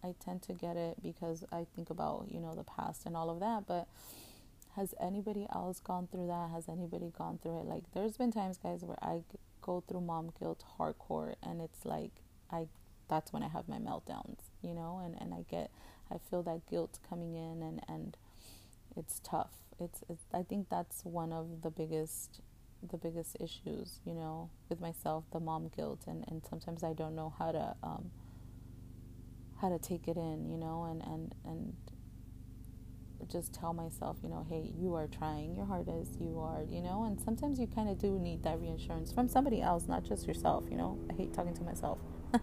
I 0.02 0.15
tend 0.24 0.41
to 0.43 0.54
get 0.54 0.78
it 0.78 1.04
because 1.04 1.43
I 1.52 1.65
think 1.76 1.89
about 1.89 2.28
you 2.32 2.39
know 2.39 2.56
the 2.56 2.63
past 2.63 3.06
and 3.06 3.17
all 3.17 3.30
of 3.30 3.41
that. 3.41 3.67
But 3.67 3.88
has 4.78 4.95
anybody 5.02 5.45
else 5.54 5.82
gone 5.82 6.08
through 6.10 6.28
that? 6.28 6.50
Has 6.52 6.69
anybody 6.69 7.12
gone 7.17 7.38
through 7.43 7.60
it? 7.60 7.65
Like, 7.65 7.84
there's 7.93 8.15
been 8.15 8.32
times, 8.32 8.58
guys, 8.58 8.84
where 8.84 8.97
I 9.02 9.19
go 9.62 9.84
through 9.86 10.02
mom 10.02 10.32
guilt 10.39 10.63
hardcore, 10.80 11.36
and 11.43 11.62
it's 11.62 11.86
like 11.86 12.12
I 12.50 12.67
that's 13.10 13.34
when 13.34 13.43
I 13.43 13.50
have 13.50 13.67
my 13.67 13.78
meltdowns, 13.78 14.39
you 14.62 14.74
know, 14.74 15.02
and 15.04 15.21
and 15.21 15.34
I 15.34 15.43
get 15.50 15.69
I 16.10 16.17
feel 16.30 16.43
that 16.43 16.65
guilt 16.69 17.00
coming 17.08 17.36
in 17.36 17.62
and 17.62 17.82
and 17.89 18.15
it's 18.95 19.19
tough. 19.24 19.52
It's, 19.80 20.04
it's 20.10 20.24
I 20.34 20.43
think 20.43 20.69
that's 20.69 21.04
one 21.04 21.34
of 21.34 21.62
the 21.62 21.71
biggest 21.71 22.39
the 22.89 22.98
biggest 22.98 23.38
issues, 23.39 24.00
you 24.06 24.13
know, 24.13 24.50
with 24.70 24.80
myself, 24.82 25.26
the 25.32 25.39
mom 25.39 25.70
guilt 25.76 26.04
and, 26.08 26.26
and 26.28 26.41
sometimes 26.48 26.84
I 26.84 26.94
don't 26.94 27.15
know 27.15 27.34
how 27.38 27.52
to 27.52 27.76
um 27.84 28.12
how 29.62 29.70
to 29.70 29.78
take 29.78 30.08
it 30.08 30.17
in, 30.17 30.50
you 30.50 30.58
know, 30.58 30.86
and, 30.89 31.04
and, 31.04 31.36
and 31.46 31.74
just 33.32 33.54
tell 33.54 33.74
myself, 33.74 34.17
you 34.24 34.30
know, 34.30 34.44
hey, 34.50 34.72
you 34.76 34.96
are 34.96 35.06
trying 35.08 35.56
your 35.56 35.65
hardest, 35.65 36.20
you 36.20 36.39
are, 36.39 36.63
you 36.67 36.82
know, 36.82 37.04
and 37.04 37.22
sometimes 37.22 37.60
you 37.60 37.67
kind 37.67 37.88
of 37.88 38.00
do 38.00 38.17
need 38.20 38.41
that 38.44 38.60
reassurance 38.60 39.12
from 39.12 39.28
somebody 39.28 39.62
else, 39.62 39.88
not 39.88 40.04
just 40.04 40.28
yourself, 40.28 40.63
you 40.70 40.78
know. 40.78 40.98
I 41.12 41.13
hate 41.13 41.32
talking 41.34 41.54
to 41.54 41.63
myself. 41.63 42.00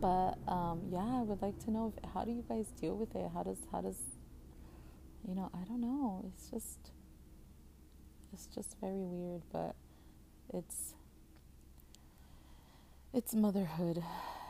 but 0.00 0.38
um, 0.48 0.80
yeah, 0.90 1.18
I 1.18 1.22
would 1.22 1.42
like 1.42 1.58
to 1.66 1.70
know 1.70 1.92
if, 1.94 2.10
how 2.12 2.24
do 2.24 2.32
you 2.32 2.42
guys 2.48 2.68
deal 2.80 2.96
with 2.96 3.14
it? 3.14 3.30
How 3.34 3.42
does 3.42 3.58
how 3.70 3.82
does 3.82 4.00
you 5.28 5.34
know, 5.34 5.50
I 5.54 5.64
don't 5.64 5.80
know. 5.82 6.24
It's 6.32 6.48
just 6.48 6.92
it's 8.32 8.46
just 8.46 8.76
very 8.80 9.02
weird, 9.02 9.42
but 9.52 9.74
it's 10.52 10.94
it's 13.12 13.34
motherhood, 13.34 14.02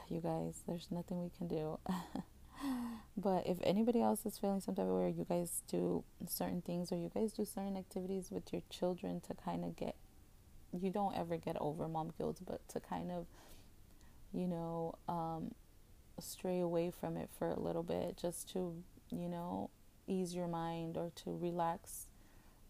you 0.08 0.20
guys. 0.20 0.62
There's 0.66 0.88
nothing 0.90 1.22
we 1.22 1.30
can 1.36 1.48
do. 1.48 1.78
but 3.16 3.46
if 3.46 3.56
anybody 3.62 4.02
else 4.02 4.26
is 4.26 4.36
feeling 4.36 4.60
some 4.60 4.74
type 4.74 4.84
of 4.86 4.92
way, 4.92 5.14
you 5.16 5.24
guys 5.26 5.62
do 5.66 6.04
certain 6.28 6.60
things 6.60 6.92
or 6.92 6.96
you 6.96 7.10
guys 7.14 7.32
do 7.32 7.44
certain 7.46 7.76
activities 7.76 8.30
with 8.30 8.52
your 8.52 8.62
children 8.68 9.20
to 9.28 9.34
kind 9.34 9.64
of 9.64 9.76
get, 9.76 9.96
you 10.72 10.90
don't 10.90 11.16
ever 11.16 11.38
get 11.38 11.56
over 11.58 11.88
mom 11.88 12.12
guilt, 12.18 12.38
but 12.46 12.66
to 12.68 12.80
kind 12.80 13.10
of, 13.10 13.26
you 14.32 14.46
know, 14.46 14.94
um, 15.08 15.54
stray 16.18 16.60
away 16.60 16.90
from 16.90 17.16
it 17.16 17.30
for 17.38 17.48
a 17.48 17.58
little 17.58 17.82
bit, 17.82 18.18
just 18.20 18.52
to, 18.52 18.74
you 19.10 19.28
know, 19.28 19.70
ease 20.06 20.34
your 20.34 20.48
mind 20.48 20.98
or 20.98 21.10
to 21.14 21.34
relax 21.40 22.08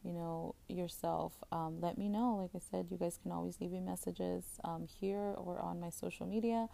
you 0.04 0.12
know 0.12 0.54
yourself 0.68 1.32
um, 1.52 1.80
let 1.80 1.98
me 1.98 2.08
know. 2.08 2.36
Like 2.36 2.50
i 2.54 2.64
said 2.70 2.86
you 2.90 2.96
guys 2.96 3.18
can 3.22 3.32
always 3.32 3.60
leave 3.60 3.72
me 3.72 3.80
messages 3.80 4.44
um, 4.64 4.86
here 5.00 5.34
or 5.36 5.60
on 5.60 5.80
my 5.80 5.90
social 5.90 6.26
media. 6.26 6.68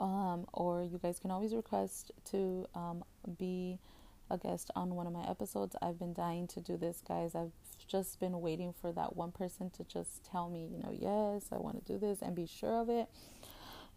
Um, 0.00 0.46
or 0.52 0.84
you 0.84 0.98
guys 0.98 1.18
can 1.18 1.30
always 1.32 1.54
request 1.54 2.12
to 2.30 2.66
um, 2.74 3.02
be 3.38 3.78
a 4.30 4.38
guest 4.38 4.70
on 4.76 4.94
one 4.94 5.06
of 5.06 5.12
my 5.12 5.28
episodes. 5.28 5.74
I've 5.82 5.98
been 5.98 6.12
dying 6.12 6.46
to 6.48 6.60
do 6.60 6.76
this 6.76 7.02
guys. 7.06 7.34
I've 7.34 7.52
just 7.88 8.20
been 8.20 8.40
waiting 8.40 8.74
for 8.80 8.92
that 8.92 9.16
one 9.16 9.32
person 9.32 9.70
to 9.70 9.84
just 9.84 10.22
tell 10.22 10.50
me 10.50 10.68
you 10.70 10.78
know 10.78 10.92
yes 10.92 11.46
i 11.52 11.56
want 11.56 11.82
to 11.84 11.92
do 11.92 11.98
this 11.98 12.20
and 12.20 12.34
be 12.36 12.46
sure 12.46 12.80
of 12.80 12.88
it. 12.88 13.08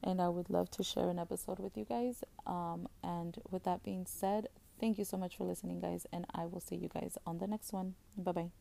And 0.04 0.21
i 0.21 0.30
would 0.30 0.49
love 0.49 0.71
to 0.71 0.84
share 0.84 1.10
an 1.10 1.19
episode 1.19 1.60
with 1.60 1.77
you 1.77 1.86
guys. 1.86 2.23
Um, 2.47 2.88
and 3.04 3.38
with 3.51 3.63
that 3.65 3.84
being 3.84 4.06
said 4.08 4.47
Thank 4.82 4.98
you 4.98 5.06
so 5.06 5.15
much 5.15 5.38
for 5.38 5.46
listening, 5.46 5.80
guys, 5.80 6.06
and 6.12 6.26
I 6.36 6.46
will 6.46 6.60
see 6.60 6.76
you 6.76 6.89
guys 6.89 7.17
on 7.26 7.38
the 7.38 7.48
next 7.48 7.72
one. 7.72 7.96
Bye 8.17 8.32
bye. 8.34 8.52